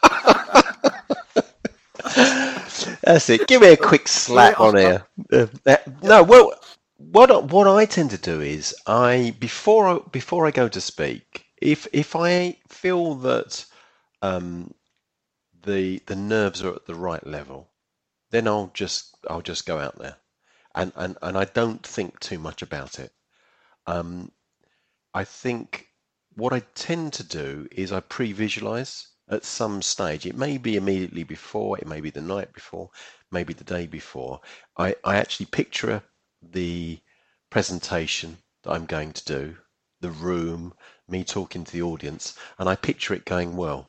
That's 3.02 3.30
it. 3.30 3.46
Give 3.46 3.62
me 3.62 3.72
a 3.72 3.76
quick 3.76 4.08
slap 4.08 4.60
on 4.60 4.76
here. 4.76 5.06
Uh, 5.32 5.46
uh, 5.66 5.76
no, 6.02 6.22
well, 6.22 6.52
what 6.98 7.50
what 7.50 7.66
I 7.66 7.84
tend 7.84 8.10
to 8.10 8.18
do 8.18 8.40
is 8.40 8.74
I 8.86 9.34
before 9.38 9.88
I, 9.88 9.98
before 10.10 10.46
I 10.46 10.50
go 10.50 10.68
to 10.68 10.80
speak, 10.80 11.44
if 11.60 11.86
if 11.92 12.16
I 12.16 12.56
feel 12.68 13.14
that 13.16 13.64
um, 14.22 14.72
the 15.64 16.00
the 16.06 16.16
nerves 16.16 16.62
are 16.62 16.74
at 16.74 16.86
the 16.86 16.94
right 16.94 17.26
level, 17.26 17.68
then 18.30 18.48
I'll 18.48 18.70
just 18.74 19.16
I'll 19.28 19.42
just 19.42 19.66
go 19.66 19.78
out 19.78 19.98
there, 19.98 20.16
and 20.76 20.92
and 20.96 21.16
and 21.22 21.36
I 21.38 21.46
don't 21.46 21.84
think 21.84 22.20
too 22.20 22.38
much 22.38 22.62
about 22.62 23.00
it. 23.00 23.12
Um, 23.86 24.30
I 25.14 25.24
think 25.24 25.88
what 26.34 26.52
I 26.52 26.60
tend 26.74 27.14
to 27.14 27.24
do 27.24 27.66
is 27.72 27.90
I 27.90 28.00
pre-visualize 28.00 29.08
at 29.28 29.44
some 29.44 29.82
stage. 29.82 30.26
It 30.26 30.36
may 30.36 30.58
be 30.58 30.76
immediately 30.76 31.24
before, 31.24 31.78
it 31.78 31.86
may 31.86 32.00
be 32.00 32.10
the 32.10 32.20
night 32.20 32.52
before, 32.52 32.90
maybe 33.30 33.54
the 33.54 33.64
day 33.64 33.86
before. 33.86 34.40
I, 34.76 34.94
I 35.02 35.16
actually 35.16 35.46
picture 35.46 36.02
the 36.42 37.00
presentation 37.50 38.38
that 38.62 38.72
I'm 38.72 38.86
going 38.86 39.12
to 39.14 39.24
do, 39.24 39.56
the 40.00 40.10
room, 40.10 40.74
me 41.08 41.24
talking 41.24 41.64
to 41.64 41.72
the 41.72 41.82
audience, 41.82 42.36
and 42.58 42.68
I 42.68 42.76
picture 42.76 43.14
it 43.14 43.24
going 43.24 43.56
well. 43.56 43.88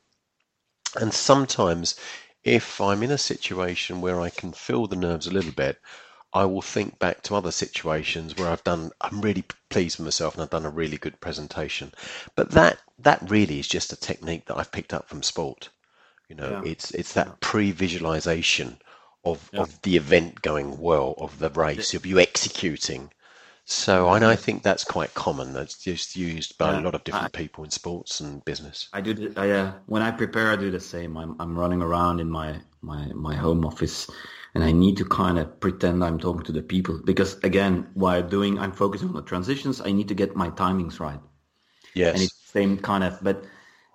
And 0.95 1.13
sometimes, 1.13 1.95
if 2.43 2.80
I'm 2.80 3.04
in 3.04 3.12
a 3.12 3.17
situation 3.17 4.00
where 4.00 4.21
I 4.21 4.30
can 4.30 4.54
feel 4.54 4.88
the 4.88 4.95
nerves 4.95 5.28
a 5.28 5.32
little 5.32 5.52
bit, 5.52 5.80
I 6.34 6.46
will 6.46 6.62
think 6.62 7.00
back 7.00 7.24
to 7.24 7.36
other 7.36 7.52
situations 7.52 8.36
where 8.38 8.50
I've 8.50 8.63
done, 8.63 8.92
I'm 9.02 9.22
really 9.22 9.44
pleased 9.70 9.98
with 9.98 10.06
myself 10.06 10.34
and 10.36 10.44
I've 10.44 10.50
done 10.50 10.66
a 10.66 10.70
really 10.70 10.98
good 10.98 11.20
presentation. 11.22 11.94
But 12.36 12.52
that, 12.52 12.80
that 13.00 13.30
really 13.30 13.60
is 13.60 13.68
just 13.68 13.94
a 13.94 13.98
technique 13.98 14.46
that 14.46 14.58
I've 14.58 14.72
picked 14.72 14.94
up 14.94 15.10
from 15.10 15.24
sport. 15.24 15.70
You 16.30 16.36
know, 16.36 16.62
Yeah. 16.63 16.72
it's 16.72 16.92
it's 16.92 17.13
that 17.13 17.40
pre-visualization 17.40 18.78
of 19.24 19.50
Yeah. 19.54 19.62
of 19.62 19.82
the 19.82 19.96
event 19.98 20.42
going 20.42 20.78
well, 20.78 21.16
of 21.18 21.40
the 21.40 21.50
race, 21.50 21.94
of 21.94 22.06
you 22.06 22.20
executing. 22.20 23.12
So, 23.66 24.10
and 24.13 24.24
I 24.26 24.36
think 24.36 24.63
that's 24.63 24.84
quite 24.86 25.13
common. 25.13 25.54
That's 25.54 25.78
just 25.78 26.16
used 26.16 26.58
by 26.58 26.78
a 26.78 26.82
lot 26.82 26.96
of 26.96 27.04
different 27.04 27.34
people 27.34 27.63
in 27.66 27.72
sports 27.72 28.20
and 28.22 28.44
business. 28.46 28.88
I 28.94 29.02
do. 29.02 29.13
The, 29.13 29.34
I, 29.40 29.50
uh, 29.52 29.72
when 29.88 30.02
I 30.02 30.12
prepare, 30.12 30.52
I 30.52 30.56
do 30.56 30.72
the 30.72 30.80
same. 30.80 31.18
I'm 31.18 31.36
I'm 31.40 31.58
running 31.58 31.82
around 31.82 32.20
in 32.20 32.30
my 32.30 32.62
my 32.82 33.08
my 33.13 33.36
home 33.36 33.66
office, 33.66 34.10
and 34.58 34.63
I 34.63 34.72
need 34.72 34.98
to 34.98 35.06
kind 35.06 35.38
of 35.38 35.60
pretend 35.60 36.04
I'm 36.04 36.17
talking 36.17 36.41
to 36.46 36.52
the 36.52 36.63
people 36.63 37.00
because 37.06 37.38
again, 37.43 37.91
while 37.93 38.24
doing, 38.24 38.58
I'm 38.58 38.72
focusing 38.72 39.10
on 39.10 39.13
the 39.13 39.22
transitions. 39.22 39.82
I 39.82 39.91
need 39.91 40.08
to 40.08 40.15
get 40.15 40.36
my 40.36 40.50
timings 40.50 41.00
right, 41.00 41.20
Yes. 41.93 42.15
and 42.15 42.24
it's 42.24 42.34
the 42.41 42.50
same 42.60 42.78
kind 42.80 43.04
of. 43.04 43.20
But 43.22 43.46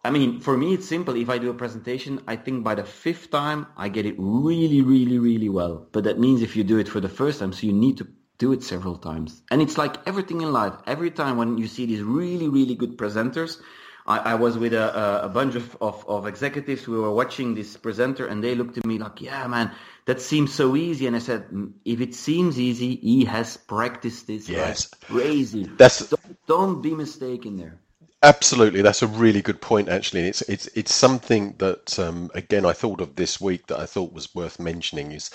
I 0.05 0.11
mean, 0.11 0.39
for 0.39 0.57
me, 0.57 0.73
it's 0.75 0.87
simple. 0.87 1.17
If 1.17 1.29
I 1.29 1.39
do 1.39 1.51
a 1.51 1.55
presentation, 1.55 2.21
I 2.29 2.37
think 2.37 2.63
by 2.63 2.77
the 2.77 2.85
fifth 2.85 3.33
time 3.33 3.67
I 3.77 3.89
get 3.89 4.07
it 4.07 4.15
really, 4.19 4.83
really, 4.83 5.19
really 5.19 5.49
well. 5.49 5.89
But 5.91 6.05
that 6.05 6.21
means 6.21 6.43
if 6.43 6.55
you 6.55 6.63
do 6.63 6.79
it 6.79 6.89
for 6.89 7.01
the 7.01 7.09
first 7.09 7.41
time, 7.41 7.53
so 7.53 7.67
you 7.67 7.73
need 7.73 7.97
to 7.99 8.07
do 8.39 8.53
it 8.53 8.63
several 8.63 8.99
times. 8.99 9.43
And 9.51 9.61
it's 9.61 9.77
like 9.77 9.97
everything 10.07 10.43
in 10.43 10.53
life. 10.53 10.75
Every 10.87 11.11
time 11.11 11.39
when 11.39 11.59
you 11.59 11.67
see 11.67 11.87
these 11.87 12.03
really, 12.03 12.49
really 12.49 12.77
good 12.77 12.97
presenters, 12.97 13.61
I, 14.07 14.19
I 14.19 14.35
was 14.35 14.59
with 14.59 14.75
a, 14.75 15.25
a, 15.25 15.29
bunch 15.29 15.55
of, 15.55 15.77
of, 15.81 16.05
of 16.09 16.27
executives. 16.27 16.89
We 16.89 16.99
were 16.99 17.13
watching 17.13 17.55
this 17.55 17.77
presenter 17.77 18.27
and 18.27 18.43
they 18.43 18.55
looked 18.55 18.79
at 18.79 18.87
me 18.87 18.99
like, 18.99 19.21
yeah, 19.21 19.47
man, 19.47 19.73
that 20.07 20.21
seems 20.21 20.55
so 20.55 20.77
easy. 20.77 21.07
And 21.07 21.17
I 21.17 21.21
said, 21.21 21.49
"Mm, 21.51 21.75
if 21.85 22.01
it 22.01 22.15
seems 22.15 22.59
easy, 22.61 22.97
he 22.97 23.25
has 23.27 23.57
practiced 23.57 24.27
this 24.29 24.51
like 24.53 24.79
Yes. 24.79 24.91
crazy. 25.03 25.71
That's 25.79 26.11
Don't, 26.11 26.39
don't 26.47 26.83
be 26.83 26.95
mistaken 26.95 27.57
there. 27.59 27.81
Absolutely, 28.23 28.83
that's 28.83 29.03
a 29.03 29.09
really 29.09 29.43
good 29.43 29.63
point. 29.63 29.89
Actually, 29.89 30.21
and 30.21 30.29
it's 30.31 30.43
it's 30.43 30.69
it's 30.69 30.95
something 30.95 31.57
that 31.61 31.99
um, 31.99 32.31
again 32.35 32.67
I 32.67 32.75
thought 32.75 33.01
of 33.01 33.17
this 33.17 33.41
week 33.41 33.69
that 33.69 33.81
I 33.81 33.87
thought 33.87 34.13
was 34.13 34.37
worth 34.37 34.61
mentioning. 34.61 35.13
Is 35.15 35.31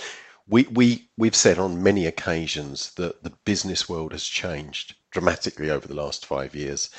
we 0.47 0.65
we 0.65 1.09
we've 1.17 1.35
said 1.35 1.59
on 1.59 1.83
many 1.83 2.05
occasions 2.05 2.93
that 2.95 3.23
the 3.23 3.33
business 3.47 3.89
world 3.89 4.13
has 4.13 4.25
changed 4.25 4.95
dramatically 5.11 5.71
over 5.71 5.89
the 5.89 5.95
last 5.95 6.27
five 6.27 6.55
years, 6.55 6.91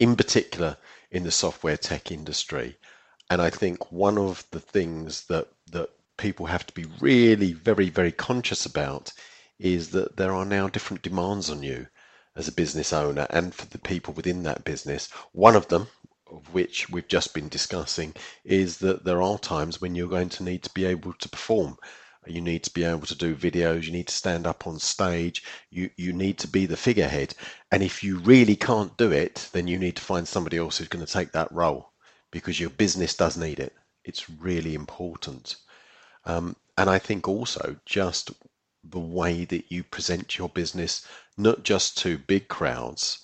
in 0.00 0.16
particular 0.16 0.78
in 1.12 1.24
the 1.24 1.32
software 1.32 1.76
tech 1.76 2.10
industry, 2.12 2.78
and 3.30 3.42
I 3.42 3.50
think 3.50 3.92
one 3.92 4.18
of 4.18 4.46
the 4.52 4.60
things 4.60 5.26
that 5.26 5.48
people 6.16 6.46
have 6.46 6.66
to 6.66 6.74
be 6.74 6.86
really 7.00 7.52
very 7.52 7.90
very 7.90 8.12
conscious 8.12 8.66
about 8.66 9.12
is 9.58 9.90
that 9.90 10.16
there 10.16 10.32
are 10.32 10.44
now 10.44 10.68
different 10.68 11.02
demands 11.02 11.50
on 11.50 11.62
you 11.62 11.86
as 12.36 12.46
a 12.46 12.52
business 12.52 12.92
owner 12.92 13.26
and 13.30 13.54
for 13.54 13.66
the 13.66 13.78
people 13.78 14.12
within 14.14 14.42
that 14.42 14.64
business. 14.64 15.08
One 15.32 15.56
of 15.56 15.68
them, 15.68 15.88
of 16.30 16.52
which 16.52 16.90
we've 16.90 17.08
just 17.08 17.32
been 17.32 17.48
discussing, 17.48 18.14
is 18.44 18.76
that 18.78 19.04
there 19.04 19.22
are 19.22 19.38
times 19.38 19.80
when 19.80 19.94
you're 19.94 20.08
going 20.08 20.28
to 20.30 20.44
need 20.44 20.62
to 20.64 20.70
be 20.74 20.84
able 20.84 21.14
to 21.14 21.28
perform. 21.28 21.78
You 22.26 22.40
need 22.40 22.64
to 22.64 22.74
be 22.74 22.84
able 22.84 23.06
to 23.06 23.14
do 23.14 23.36
videos, 23.36 23.84
you 23.84 23.92
need 23.92 24.08
to 24.08 24.14
stand 24.14 24.46
up 24.46 24.66
on 24.66 24.78
stage, 24.80 25.44
you, 25.70 25.88
you 25.96 26.12
need 26.12 26.38
to 26.40 26.48
be 26.48 26.66
the 26.66 26.76
figurehead. 26.76 27.34
And 27.70 27.82
if 27.82 28.02
you 28.02 28.18
really 28.18 28.56
can't 28.56 28.96
do 28.98 29.12
it, 29.12 29.48
then 29.52 29.68
you 29.68 29.78
need 29.78 29.96
to 29.96 30.02
find 30.02 30.26
somebody 30.26 30.58
else 30.58 30.76
who's 30.76 30.88
going 30.88 31.06
to 31.06 31.12
take 31.12 31.32
that 31.32 31.52
role 31.52 31.92
because 32.32 32.58
your 32.58 32.70
business 32.70 33.14
does 33.14 33.36
need 33.36 33.60
it. 33.60 33.74
It's 34.04 34.28
really 34.28 34.74
important. 34.74 35.56
Um, 36.26 36.56
and 36.76 36.90
I 36.90 36.98
think 36.98 37.28
also 37.28 37.76
just 37.86 38.32
the 38.84 38.98
way 39.00 39.44
that 39.44 39.70
you 39.70 39.84
present 39.84 40.36
your 40.36 40.48
business, 40.48 41.06
not 41.36 41.62
just 41.62 41.96
to 41.98 42.18
big 42.18 42.48
crowds, 42.48 43.18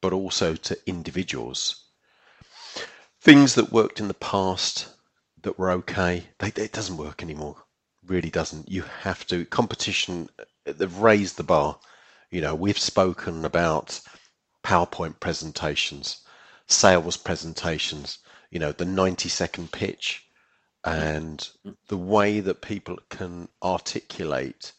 but 0.00 0.12
also 0.12 0.54
to 0.56 0.78
individuals. 0.86 1.84
Things 3.20 3.54
that 3.54 3.72
worked 3.72 4.00
in 4.00 4.08
the 4.08 4.14
past 4.14 4.88
that 5.42 5.58
were 5.58 5.70
okay, 5.70 6.28
they, 6.38 6.48
it 6.48 6.72
doesn't 6.72 6.96
work 6.96 7.22
anymore. 7.22 7.56
Really 8.04 8.30
doesn't. 8.30 8.68
You 8.68 8.82
have 8.82 9.26
to. 9.28 9.44
Competition, 9.46 10.28
they've 10.64 10.98
raised 10.98 11.36
the 11.36 11.44
bar. 11.44 11.78
You 12.30 12.40
know, 12.40 12.54
we've 12.54 12.78
spoken 12.78 13.44
about 13.44 14.00
PowerPoint 14.64 15.20
presentations, 15.20 16.22
sales 16.66 17.16
presentations, 17.16 18.18
you 18.50 18.58
know, 18.58 18.72
the 18.72 18.84
90 18.84 19.28
second 19.28 19.72
pitch 19.72 20.27
and 20.96 21.48
mm. 21.66 21.76
the 21.88 21.96
way 21.96 22.40
that 22.40 22.62
people 22.62 22.98
can 23.10 23.48
articulate 23.62 24.72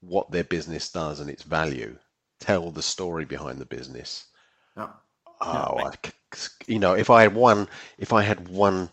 what 0.00 0.30
their 0.30 0.44
business 0.44 0.90
does 0.90 1.20
and 1.20 1.30
its 1.30 1.42
value, 1.42 1.96
tell 2.40 2.70
the 2.70 2.82
story 2.82 3.24
behind 3.24 3.58
the 3.58 3.66
business. 3.66 4.26
Yeah. 4.76 4.88
Oh, 5.40 5.78
I 5.78 5.92
c- 6.34 6.50
you 6.66 6.78
know, 6.78 6.94
if 6.94 7.10
I 7.10 7.22
had 7.22 7.34
one, 7.34 7.68
if 7.98 8.12
I 8.12 8.22
had 8.22 8.48
one 8.48 8.90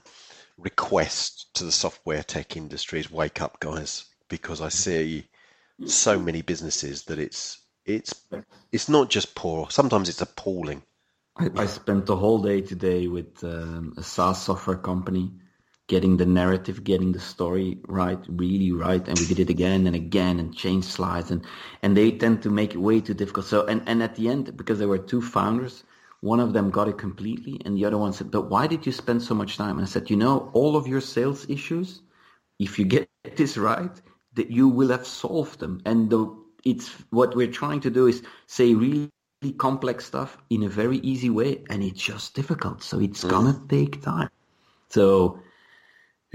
request 0.58 1.54
to 1.56 1.64
the 1.64 1.72
software 1.72 2.24
tech 2.24 2.56
industry 2.56 3.00
is 3.00 3.12
wake 3.12 3.42
up, 3.42 3.60
guys, 3.60 4.06
because 4.30 4.62
I 4.62 4.68
mm. 4.68 4.72
see 4.72 5.28
mm. 5.82 5.90
so 5.90 6.20
many 6.20 6.42
businesses 6.42 7.04
that 7.06 7.20
it's 7.20 7.60
it's 7.86 8.14
it's 8.72 8.90
not 8.90 9.10
just 9.10 9.36
poor. 9.36 9.70
Sometimes 9.70 10.10
it's 10.10 10.22
appalling. 10.22 10.84
I, 11.38 11.50
I 11.56 11.66
spent 11.66 12.06
the 12.06 12.16
whole 12.16 12.42
day 12.42 12.62
today 12.62 13.08
with 13.08 13.44
um, 13.44 13.94
a 13.98 14.04
SaaS 14.04 14.42
software 14.44 14.78
company, 14.78 15.32
getting 15.88 16.18
the 16.18 16.26
narrative, 16.26 16.84
getting 16.84 17.12
the 17.12 17.20
story 17.20 17.78
right, 17.88 18.20
really 18.28 18.72
right, 18.72 19.08
and 19.08 19.18
we 19.20 19.26
did 19.26 19.40
it 19.40 19.50
again 19.50 19.86
and 19.86 19.96
again 19.96 20.40
and 20.40 20.56
changed 20.56 20.88
slides, 20.88 21.32
and 21.32 21.46
and 21.84 21.96
they 21.96 22.12
tend 22.12 22.42
to 22.44 22.50
make 22.50 22.74
it 22.74 22.80
way 22.80 23.02
too 23.02 23.14
difficult. 23.14 23.46
So 23.46 23.66
and 23.66 23.82
and 23.88 24.02
at 24.02 24.16
the 24.16 24.30
end, 24.30 24.58
because 24.58 24.80
there 24.80 24.88
were 24.88 24.98
two 24.98 25.22
founders, 25.22 25.84
one 26.22 26.40
of 26.40 26.54
them 26.54 26.72
got 26.72 26.88
it 26.88 26.98
completely, 26.98 27.62
and 27.66 27.78
the 27.78 27.86
other 27.86 27.98
one 27.98 28.14
said, 28.14 28.32
"But 28.32 28.50
why 28.50 28.68
did 28.68 28.86
you 28.86 28.92
spend 28.92 29.22
so 29.22 29.36
much 29.36 29.58
time?" 29.58 29.78
And 29.78 29.86
I 29.86 29.90
said, 29.90 30.10
"You 30.10 30.18
know, 30.18 30.50
all 30.54 30.76
of 30.76 30.88
your 30.88 31.02
sales 31.02 31.48
issues, 31.50 32.02
if 32.60 32.80
you 32.80 32.86
get 32.86 33.08
this 33.36 33.58
right, 33.58 33.96
that 34.34 34.50
you 34.50 34.68
will 34.68 34.90
have 34.90 35.06
solved 35.06 35.60
them, 35.60 35.82
and 35.86 36.10
the 36.10 36.36
it's 36.64 36.90
what 37.12 37.36
we're 37.36 37.52
trying 37.62 37.82
to 37.82 37.90
do 37.90 38.08
is 38.08 38.24
say 38.48 38.74
really." 38.74 39.10
complex 39.60 40.06
stuff 40.06 40.40
in 40.50 40.64
a 40.64 40.70
very 40.70 40.98
easy 41.00 41.30
way 41.30 41.64
and 41.70 41.84
it's 41.84 42.02
just 42.02 42.34
difficult 42.34 42.82
so 42.82 43.00
it's 43.00 43.24
gonna 43.24 43.54
mm. 43.54 43.70
take 43.70 44.02
time 44.02 44.30
so 44.90 45.40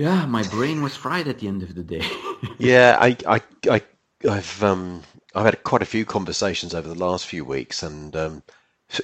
yeah 0.01 0.27
my 0.27 0.43
brain 0.45 0.83
was 0.83 0.97
fried 0.97 1.29
at 1.29 1.39
the 1.39 1.49
end 1.49 1.63
of 1.63 1.75
the 1.75 1.83
day. 1.83 2.05
Yeah, 2.59 2.97
I, 3.01 3.17
I, 3.27 3.41
I, 3.71 3.83
I've, 4.29 4.63
um, 4.63 5.03
I've 5.35 5.47
had 5.47 5.63
quite 5.63 5.83
a 5.83 5.87
few 5.87 6.05
conversations 6.05 6.75
over 6.75 6.89
the 6.89 6.95
last 6.95 7.27
few 7.27 7.45
weeks, 7.45 7.83
and 7.83 8.15
um, 8.15 8.43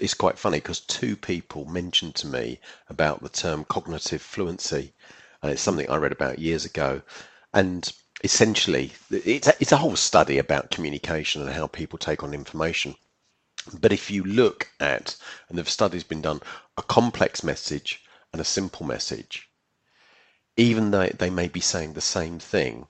it's 0.00 0.14
quite 0.14 0.38
funny 0.38 0.58
because 0.58 0.80
two 0.80 1.16
people 1.16 1.64
mentioned 1.64 2.14
to 2.16 2.26
me 2.26 2.60
about 2.88 3.22
the 3.22 3.28
term 3.28 3.64
cognitive 3.64 4.20
fluency, 4.20 4.92
and 5.42 5.52
it's 5.52 5.62
something 5.62 5.88
I 5.88 5.96
read 5.96 6.12
about 6.12 6.38
years 6.38 6.66
ago, 6.66 7.00
and 7.54 7.90
essentially, 8.24 8.92
it's 9.10 9.48
a, 9.48 9.54
it's 9.60 9.72
a 9.72 9.78
whole 9.78 9.96
study 9.96 10.38
about 10.38 10.70
communication 10.70 11.42
and 11.42 11.50
how 11.50 11.66
people 11.66 11.98
take 11.98 12.22
on 12.22 12.34
information. 12.34 12.94
But 13.80 13.92
if 13.92 14.10
you 14.10 14.22
look 14.22 14.68
at, 14.80 15.16
and 15.48 15.58
the 15.58 15.64
study's 15.64 16.04
been 16.04 16.22
done, 16.22 16.40
a 16.76 16.82
complex 16.82 17.42
message 17.42 18.02
and 18.32 18.40
a 18.40 18.44
simple 18.44 18.84
message, 18.84 19.45
even 20.56 20.90
though 20.90 21.08
they 21.08 21.30
may 21.30 21.48
be 21.48 21.60
saying 21.60 21.92
the 21.92 22.00
same 22.00 22.38
thing, 22.38 22.86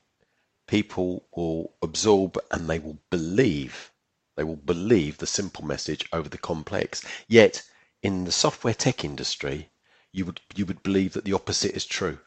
people 0.69 1.27
will 1.35 1.75
absorb 1.83 2.39
and 2.51 2.69
they 2.71 2.79
will 2.79 2.99
believe 3.11 3.93
they 4.37 4.45
will 4.45 4.57
believe 4.57 5.19
the 5.19 5.27
simple 5.27 5.65
message 5.65 6.05
over 6.13 6.29
the 6.29 6.39
complex. 6.39 7.03
Yet 7.27 7.63
in 8.03 8.25
the 8.25 8.33
software 8.33 8.75
tech 8.75 9.05
industry 9.05 9.71
you 10.13 10.25
would 10.27 10.41
you 10.55 10.67
would 10.67 10.83
believe 10.83 11.15
that 11.15 11.25
the 11.25 11.33
opposite 11.33 11.75
is 11.75 11.85
true. 11.87 12.19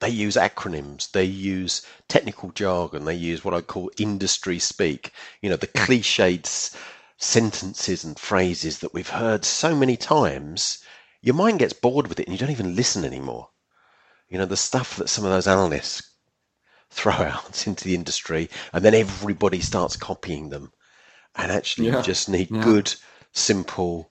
They 0.00 0.10
use 0.10 0.36
acronyms 0.36 1.10
they 1.10 1.24
use 1.24 1.82
technical 2.08 2.50
jargon 2.52 3.04
they 3.06 3.14
use 3.14 3.44
what 3.44 3.54
i 3.54 3.60
call 3.60 3.90
industry 3.98 4.58
speak 4.60 5.12
you 5.42 5.50
know 5.50 5.56
the 5.56 5.66
cliched 5.66 6.76
sentences 7.16 8.04
and 8.04 8.18
phrases 8.18 8.78
that 8.80 8.94
we've 8.94 9.08
heard 9.08 9.44
so 9.44 9.74
many 9.74 9.96
times. 9.96 10.84
Your 11.22 11.34
mind 11.34 11.58
gets 11.58 11.72
bored 11.72 12.06
with 12.06 12.20
it 12.20 12.28
and 12.28 12.32
you 12.34 12.38
don't 12.38 12.52
even 12.52 12.76
listen 12.76 13.04
anymore 13.04 13.48
you 14.28 14.38
know 14.38 14.46
the 14.46 14.56
stuff 14.56 14.96
that 14.96 15.08
some 15.08 15.24
of 15.24 15.30
those 15.30 15.46
analysts 15.46 16.02
throw 16.90 17.12
out 17.34 17.66
into 17.66 17.84
the 17.84 17.94
industry 17.94 18.48
and 18.72 18.84
then 18.84 18.94
everybody 18.94 19.60
starts 19.60 19.96
copying 19.96 20.48
them. 20.50 20.72
And 21.36 21.52
actually 21.52 21.88
Yeah, 21.88 21.98
you 21.98 22.02
just 22.02 22.28
need 22.28 22.50
yeah. 22.50 22.62
good 22.64 22.92
simple 23.32 24.10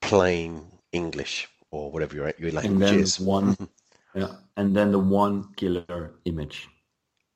plain 0.00 0.66
english 0.92 1.46
or 1.70 1.92
whatever 1.92 2.16
your, 2.16 2.32
your 2.38 2.48
and 2.48 2.54
language 2.54 2.80
then 2.80 2.98
is. 3.00 3.20
one 3.20 3.56
yeah. 4.14 4.28
And 4.56 4.74
then 4.74 4.90
the 4.92 4.98
one 4.98 5.52
killer 5.54 6.14
image. 6.24 6.68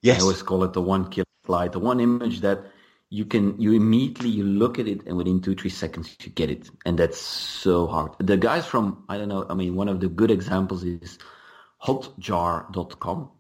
Yes. 0.03 0.19
I 0.19 0.23
always 0.23 0.43
call 0.43 0.65
it 0.65 0.73
the 0.73 0.83
one 0.83 1.11
killer 1.11 1.25
slide, 1.47 1.73
the 1.73 1.79
one 1.79 2.01
image 2.01 2.41
that 2.41 2.65
you 3.11 3.25
can 3.25 3.61
you 3.61 3.73
immediately 3.73 4.31
you 4.31 4.45
look 4.45 4.79
at 4.79 4.89
it 4.89 5.07
and 5.07 5.17
within 5.17 5.41
two 5.41 5.55
three 5.55 5.71
seconds 5.71 6.17
you 6.25 6.31
get 6.33 6.51
it, 6.51 6.69
and 6.85 6.99
that's 6.99 7.19
so 7.21 7.87
hard. 7.87 8.13
The 8.19 8.37
guys 8.37 8.67
from 8.67 9.05
I 9.09 9.19
don't 9.19 9.29
know, 9.29 9.47
I 9.49 9.55
mean 9.55 9.77
one 9.77 9.89
of 9.89 10.01
the 10.01 10.09
good 10.09 10.31
examples 10.31 10.83
is 10.85 11.19
Hotjar.com. 11.85 13.31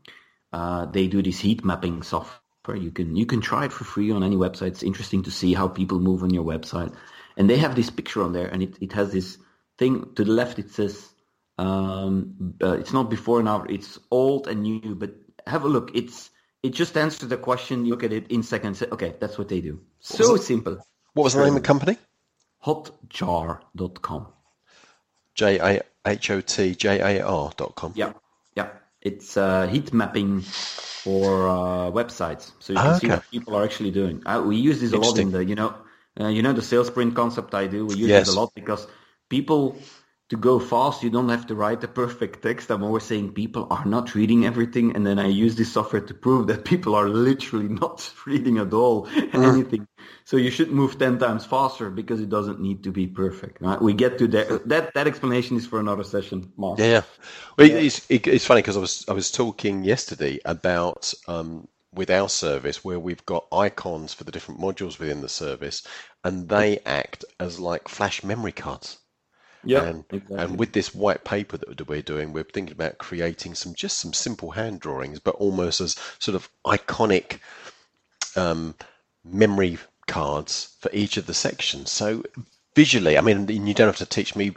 Uh, 0.52 0.87
they 0.87 1.07
do 1.09 1.22
this 1.22 1.40
heat 1.40 1.64
mapping 1.64 2.02
software. 2.02 2.76
You 2.76 2.90
can 2.90 3.16
you 3.16 3.26
can 3.26 3.40
try 3.40 3.64
it 3.64 3.72
for 3.72 3.85
free 3.85 4.11
on 4.12 4.22
any 4.22 4.37
website. 4.37 4.68
It's 4.68 4.83
interesting 4.83 5.22
to 5.24 5.30
see 5.30 5.54
how 5.54 5.68
people 5.68 5.98
move 6.00 6.22
on 6.22 6.30
your 6.30 6.44
website, 6.44 6.94
and 7.37 7.48
they 7.48 7.59
have 7.59 7.74
this 7.74 7.90
picture 7.90 8.22
on 8.22 8.33
there, 8.33 8.46
and 8.46 8.62
it, 8.62 8.76
it 8.80 8.92
has 8.92 9.12
this 9.12 9.38
thing 9.78 10.14
to 10.14 10.24
the 10.24 10.33
left. 10.33 10.59
It 10.59 10.70
says 10.70 11.11
Um, 11.59 12.54
uh, 12.62 12.72
it's 12.80 12.92
not 12.92 13.11
before 13.11 13.38
and 13.38 13.48
after. 13.48 13.70
It's 13.70 13.98
old 14.11 14.48
and 14.48 14.62
new, 14.62 14.94
but 14.94 15.14
have 15.46 15.64
a 15.64 15.68
look. 15.68 15.90
It's 15.94 16.30
it 16.62 16.70
just 16.70 16.96
answers 16.96 17.28
the 17.28 17.37
question. 17.37 17.85
You 17.85 17.92
look 17.92 18.02
at 18.04 18.12
it 18.12 18.30
in 18.30 18.42
seconds. 18.42 18.83
Okay, 18.83 19.14
that's 19.20 19.38
what 19.38 19.48
they 19.48 19.61
do. 19.61 19.80
So 20.00 20.37
simple. 20.37 20.78
What 21.14 21.24
was 21.24 21.35
the 21.35 21.44
name 21.44 21.57
of 21.57 21.62
the 21.62 21.66
company? 21.66 21.96
Hotjar.com. 22.64 24.26
J 25.35 25.59
A 25.59 25.83
H 26.07 26.30
O 26.30 26.40
T 26.40 26.74
J 26.74 27.00
A 27.00 27.24
R 27.24 27.52
dot 27.57 27.74
com. 27.74 27.92
Yeah, 27.94 28.07
yeah. 28.07 28.12
It's 29.05 29.37
uh, 29.37 29.67
heat 29.69 29.93
mapping 29.93 30.53
for 31.03 31.49
uh, 31.49 31.90
websites, 31.90 32.53
so 32.61 32.73
you 32.73 32.83
can 32.83 32.95
Ah, 32.95 33.01
see 33.01 33.09
what 33.09 33.31
people 33.31 33.55
are 33.57 33.64
actually 33.64 33.90
doing. 33.90 34.23
Uh, 34.27 34.43
we 34.47 34.57
use 34.57 34.81
this 34.81 34.93
a 34.93 34.99
lot 34.99 35.19
in 35.19 35.31
the, 35.33 35.45
you 35.45 35.55
know, 35.55 35.75
uh, 36.21 36.29
you 36.29 36.43
know 36.43 36.53
the 36.53 36.62
sales 36.62 36.88
sprint 36.88 37.14
concept 37.14 37.55
I 37.55 37.67
do. 37.67 37.87
We 37.87 37.97
use 37.97 38.14
Yes. 38.14 38.29
it 38.29 38.29
a 38.29 38.33
lot 38.33 38.51
because 38.55 38.87
people 39.31 39.90
to 40.31 40.37
go 40.37 40.59
fast, 40.59 41.03
you 41.03 41.11
don't 41.11 41.29
have 41.29 41.47
to 41.49 41.55
write 41.55 41.81
the 41.81 41.89
perfect 41.89 42.43
text. 42.43 42.71
I'm 42.71 42.83
always 42.83 43.05
saying 43.05 43.33
people 43.33 43.67
are 43.71 43.85
not 43.85 44.15
reading 44.15 44.47
everything, 44.47 44.97
and 44.97 45.07
then 45.07 45.19
I 45.19 45.27
use 45.27 45.55
this 45.57 45.73
software 45.73 46.03
to 46.03 46.15
prove 46.15 46.47
that 46.47 46.65
people 46.73 46.95
are 46.95 47.09
literally 47.09 47.69
not 47.69 48.11
reading 48.27 48.59
at 48.59 48.73
all 48.73 49.09
anything. 49.35 49.87
So 50.25 50.37
you 50.39 50.51
should 50.51 50.71
move 50.71 50.99
ten 50.99 51.19
times 51.19 51.45
faster 51.45 51.91
because 51.91 52.21
it 52.21 52.31
doesn't 52.31 52.61
need 52.61 52.85
to 52.85 52.93
be 52.93 53.07
perfect. 53.07 53.61
Right? 53.61 53.81
We 53.81 53.93
get 53.95 54.19
to 54.19 54.29
that. 54.29 54.69
That 54.69 54.95
that 54.95 55.07
explanation 55.07 55.57
is 55.57 55.67
for 55.67 55.81
another 55.81 56.05
session, 56.05 56.53
Mark. 56.57 56.79
Yeah, 56.79 56.87
yeah. 56.87 57.03
Well, 57.59 57.69
It's, 57.69 58.11
it, 58.11 58.27
it's 58.27 58.47
funny 58.47 58.63
because 58.63 58.77
I 58.77 58.81
was 58.81 59.05
I 59.09 59.13
was 59.13 59.31
talking 59.31 59.85
yesterday 59.85 60.41
about 60.45 61.13
um, 61.29 61.69
with 61.93 62.11
our 62.11 62.29
service 62.31 62.85
where 62.85 62.99
we've 62.99 63.25
got 63.27 63.47
icons 63.53 64.15
for 64.15 64.25
the 64.25 64.33
different 64.33 64.61
modules 64.61 64.99
within 64.99 65.21
the 65.21 65.29
service, 65.29 65.87
and 66.25 66.49
they 66.49 66.81
act 66.87 67.25
as 67.39 67.61
like 67.61 67.89
flash 67.89 68.25
memory 68.25 68.53
cards. 68.53 68.99
Yeah, 69.66 69.85
and 69.85 70.05
exactly. 70.11 70.38
and 70.38 70.59
with 70.59 70.72
this 70.72 70.94
white 70.94 71.24
paper 71.24 71.57
that 71.57 71.88
we're 71.88 72.03
doing, 72.03 72.33
we're 72.33 72.44
thinking 72.44 72.72
about 72.72 72.98
creating 72.98 73.55
some 73.55 73.74
just 73.74 73.98
some 73.98 74.12
simple 74.12 74.53
hand 74.53 74.81
drawings, 74.81 75.18
but 75.20 75.35
almost 75.37 75.81
as 75.81 75.96
sort 76.18 76.35
of 76.35 76.48
iconic 76.64 77.38
um, 78.37 78.74
memory 79.24 79.79
cards 80.07 80.77
for 80.81 80.90
each 80.92 81.16
of 81.16 81.27
the 81.27 81.35
sections. 81.35 81.90
So 81.90 82.22
visually, 82.74 83.16
I 83.16 83.20
mean, 83.20 83.48
you 83.48 83.74
don't 83.74 83.88
have 83.88 83.96
to 83.96 84.07
teach 84.07 84.37
me 84.37 84.53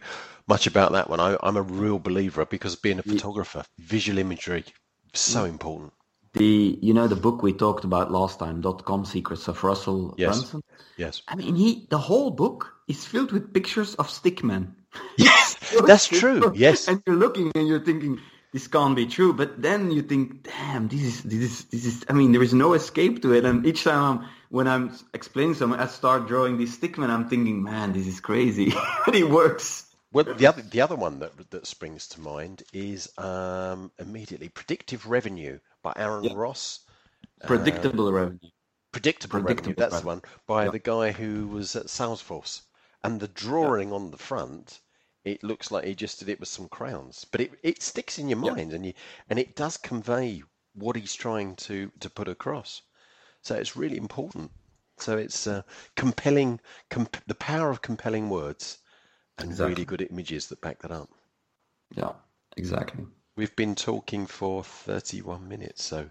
much 0.48 0.68
about 0.68 0.92
that 0.94 1.10
one. 1.10 1.20
I, 1.20 1.38
I'm 1.44 1.58
a 1.58 1.62
real 1.62 2.00
believer 2.00 2.46
because 2.46 2.76
being 2.76 3.00
a 3.00 3.04
photographer, 3.04 3.64
visual 3.80 4.18
imagery 4.18 4.66
so 5.14 5.46
important. 5.46 5.94
the 6.34 6.78
you 6.82 6.94
know 6.94 7.08
the 7.08 7.16
book 7.16 7.42
we 7.42 7.54
talked 7.54 7.84
about 7.84 8.12
last 8.12 8.40
time, 8.40 8.62
dot 8.62 8.86
com 8.86 9.06
secrets 9.06 9.48
of 9.48 9.64
Russell 9.64 10.14
Yes. 10.18 10.36
Brunson. 10.36 10.62
Yes, 10.98 11.22
I 11.28 11.36
mean, 11.36 11.56
he 11.56 11.88
the 11.90 11.98
whole 11.98 12.32
book 12.32 12.74
is 12.88 13.06
filled 13.06 13.32
with 13.32 13.54
pictures 13.54 13.96
of 13.96 14.08
stickmen. 14.08 14.74
yes, 15.18 15.56
that's 15.86 16.08
true. 16.08 16.54
Yes, 16.56 16.88
and 16.88 17.02
you're 17.06 17.16
looking 17.16 17.52
and 17.56 17.68
you're 17.68 17.84
thinking 17.84 18.20
this 18.54 18.68
can't 18.68 18.96
be 18.96 19.06
true, 19.06 19.34
but 19.34 19.62
then 19.62 19.92
you 19.92 20.02
think, 20.02 20.44
damn, 20.44 20.88
this 20.88 21.02
is 21.02 21.24
this 21.24 21.42
is 21.42 21.66
this 21.66 21.86
is. 21.86 22.06
I 22.10 22.14
mean, 22.14 22.32
there 22.32 22.44
is 22.44 22.54
no 22.54 22.74
escape 22.74 23.22
to 23.24 23.34
it. 23.34 23.46
And 23.46 23.66
each 23.66 23.84
time 23.84 24.20
I'm, 24.20 24.30
when 24.50 24.68
I'm 24.68 24.98
explaining 25.14 25.56
something, 25.56 25.80
I 25.80 25.88
start 25.88 26.28
drawing 26.28 26.58
these 26.58 26.78
stickmen. 26.78 27.10
I'm 27.10 27.28
thinking, 27.28 27.62
man, 27.64 27.94
this 27.94 28.08
is 28.08 28.20
crazy, 28.20 28.74
but 29.06 29.16
it 29.16 29.30
works. 29.30 29.86
Well, 30.14 30.24
the 30.24 30.48
other 30.48 30.62
the 30.62 30.82
other 30.82 30.96
one 30.96 31.20
that 31.20 31.52
that 31.52 31.68
springs 31.68 32.08
to 32.10 32.22
mind 32.22 32.64
is 32.74 33.12
um, 33.18 33.92
immediately 34.00 34.50
predictive 34.50 35.06
revenue 35.06 35.60
by 35.84 35.94
Aaron 35.96 36.24
Yeah. 36.24 36.34
Ross. 36.36 36.80
Predictable 37.46 38.12
revenue. 38.12 38.40
Predictable, 38.92 39.40
revenue. 39.42 39.56
Predictable 39.56 39.76
That's 39.90 40.02
the 40.02 40.08
one 40.08 40.22
by 40.48 40.66
Yeah. 40.66 40.72
the 40.72 40.80
guy 40.80 41.12
who 41.12 41.48
was 41.48 41.76
at 41.76 41.88
Salesforce, 41.88 42.62
and 43.04 43.20
the 43.20 43.28
drawing 43.28 43.92
on 43.94 44.12
the 44.12 44.18
front. 44.18 44.80
It 45.24 45.44
looks 45.44 45.72
like 45.72 45.84
he 45.86 45.94
just 45.96 46.20
did 46.20 46.30
it 46.30 46.40
with 46.40 46.48
some 46.50 46.70
crayons, 46.70 47.26
but 47.26 47.42
it, 47.42 47.52
it 47.62 47.84
sticks 47.84 48.18
in 48.18 48.30
your 48.30 48.44
Yeah. 48.44 48.52
mind, 48.54 48.74
and 48.74 48.86
you 48.86 48.94
and 49.30 49.38
it 49.38 49.56
does 49.56 49.76
convey 49.78 50.44
what 50.74 50.96
he's 50.96 51.14
trying 51.14 51.56
to 51.58 51.92
to 52.00 52.10
put 52.10 52.28
across. 52.28 52.82
So 53.42 53.56
it's 53.56 53.76
really 53.76 53.98
important. 53.98 54.52
So 54.98 55.18
it's 55.18 55.46
uh, 55.46 55.62
compelling, 55.96 56.60
comp- 56.90 57.24
the 57.28 57.36
power 57.36 57.70
of 57.70 57.82
compelling 57.82 58.30
words, 58.30 58.80
and 59.38 59.50
Exactly. 59.50 59.70
really 59.70 59.86
good 59.86 60.02
images 60.10 60.48
that 60.48 60.62
back 60.62 60.80
that 60.80 60.92
up. 60.92 61.10
Yeah, 61.92 62.14
exactly. 62.56 63.06
We've 63.36 63.56
been 63.56 63.76
talking 63.76 64.26
for 64.26 64.64
31 64.64 65.48
minutes, 65.48 65.84
so 65.84 66.10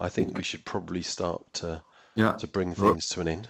I 0.00 0.08
think 0.08 0.36
we 0.36 0.42
should 0.42 0.64
probably 0.64 1.02
start 1.02 1.52
to, 1.54 1.82
Yeah. 2.14 2.32
to 2.32 2.46
bring 2.46 2.74
things 2.74 3.08
to 3.10 3.20
an 3.20 3.28
end. 3.28 3.48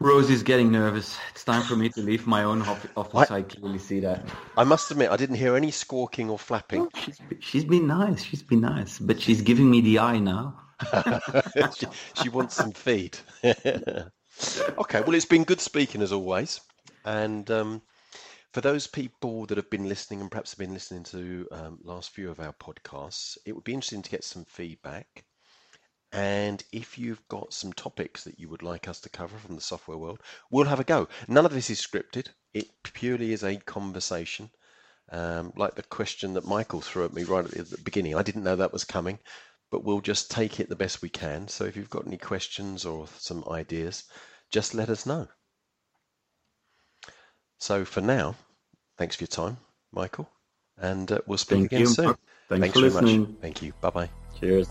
Rose 0.00 0.30
is 0.30 0.42
getting 0.42 0.70
nervous. 0.70 1.16
It's 1.32 1.44
time 1.44 1.62
for 1.62 1.76
me 1.76 1.88
to 1.90 2.00
leave 2.00 2.26
my 2.26 2.44
own 2.44 2.62
office. 2.62 3.30
I 3.30 3.42
clearly 3.42 3.78
see 3.78 4.00
that. 4.00 4.22
I 4.56 4.64
must 4.64 4.90
admit, 4.90 5.10
I 5.10 5.16
didn't 5.16 5.36
hear 5.36 5.56
any 5.56 5.70
squawking 5.70 6.30
or 6.30 6.38
flapping. 6.38 6.88
She's, 6.94 7.20
she's 7.40 7.64
been 7.64 7.86
nice. 7.86 8.22
She's 8.22 8.42
been 8.42 8.62
nice, 8.62 8.98
but 8.98 9.20
she's 9.20 9.42
giving 9.42 9.70
me 9.70 9.80
the 9.80 9.98
eye 9.98 10.18
now. 10.18 10.60
she, 11.76 11.86
she 12.14 12.28
wants 12.28 12.54
some 12.54 12.72
feed. 12.72 13.18
okay, 13.44 15.00
well, 15.00 15.14
it's 15.14 15.24
been 15.24 15.44
good 15.44 15.60
speaking 15.60 16.02
as 16.02 16.12
always. 16.12 16.60
And 17.04 17.50
um, 17.50 17.82
for 18.52 18.62
those 18.62 18.86
people 18.86 19.44
that 19.46 19.58
have 19.58 19.68
been 19.68 19.86
listening 19.88 20.22
and 20.22 20.30
perhaps 20.30 20.52
have 20.52 20.58
been 20.58 20.72
listening 20.72 21.04
to 21.04 21.46
um, 21.52 21.78
last 21.82 22.10
few 22.10 22.30
of 22.30 22.40
our 22.40 22.54
podcasts, 22.54 23.36
it 23.44 23.54
would 23.54 23.64
be 23.64 23.74
interesting 23.74 24.00
to 24.00 24.10
get 24.10 24.24
some 24.24 24.46
feedback. 24.46 25.25
And 26.12 26.62
if 26.72 26.98
you've 26.98 27.26
got 27.28 27.52
some 27.52 27.72
topics 27.72 28.24
that 28.24 28.38
you 28.38 28.48
would 28.48 28.62
like 28.62 28.88
us 28.88 29.00
to 29.00 29.08
cover 29.08 29.36
from 29.36 29.54
the 29.54 29.60
software 29.60 29.98
world, 29.98 30.20
we'll 30.50 30.66
have 30.66 30.80
a 30.80 30.84
go. 30.84 31.08
None 31.28 31.44
of 31.44 31.52
this 31.52 31.70
is 31.70 31.80
scripted. 31.80 32.28
It 32.54 32.70
purely 32.82 33.32
is 33.32 33.42
a 33.42 33.56
conversation. 33.56 34.50
Um, 35.10 35.52
like 35.56 35.74
the 35.74 35.82
question 35.82 36.34
that 36.34 36.46
Michael 36.46 36.80
threw 36.80 37.04
at 37.04 37.12
me 37.12 37.22
right 37.22 37.44
at 37.44 37.70
the, 37.70 37.78
beginning. 37.78 38.14
I 38.16 38.22
didn't 38.22 38.44
know 38.44 38.56
that 38.56 38.72
was 38.72 38.84
coming, 38.84 39.18
but 39.70 39.84
we'll 39.84 40.00
just 40.00 40.30
take 40.30 40.58
it 40.58 40.68
the 40.68 40.76
best 40.76 41.02
we 41.02 41.08
can. 41.08 41.48
So 41.48 41.64
if 41.64 41.76
you've 41.76 41.90
got 41.90 42.06
any 42.06 42.18
questions 42.18 42.84
or 42.84 43.06
some 43.18 43.44
ideas, 43.48 44.04
just 44.50 44.74
let 44.74 44.88
us 44.88 45.06
know. 45.06 45.28
So 47.58 47.84
for 47.84 48.00
now, 48.00 48.34
thanks 48.98 49.16
for 49.16 49.22
your 49.22 49.28
time, 49.28 49.58
Michael, 49.92 50.28
and 50.76 51.10
uh, 51.10 51.20
we'll 51.26 51.38
speak 51.38 51.58
Thank 51.58 51.72
again 51.72 51.80
you. 51.80 51.86
soon. 51.86 52.16
Thanks 52.48 52.60
Thanks 52.60 52.74
for 52.74 52.80
very 52.80 52.92
listening. 52.92 53.20
much. 53.22 53.30
Thank 53.40 53.62
you. 53.62 53.72
Bye 53.80 53.90
bye. 53.90 54.10
Cheers. 54.38 54.68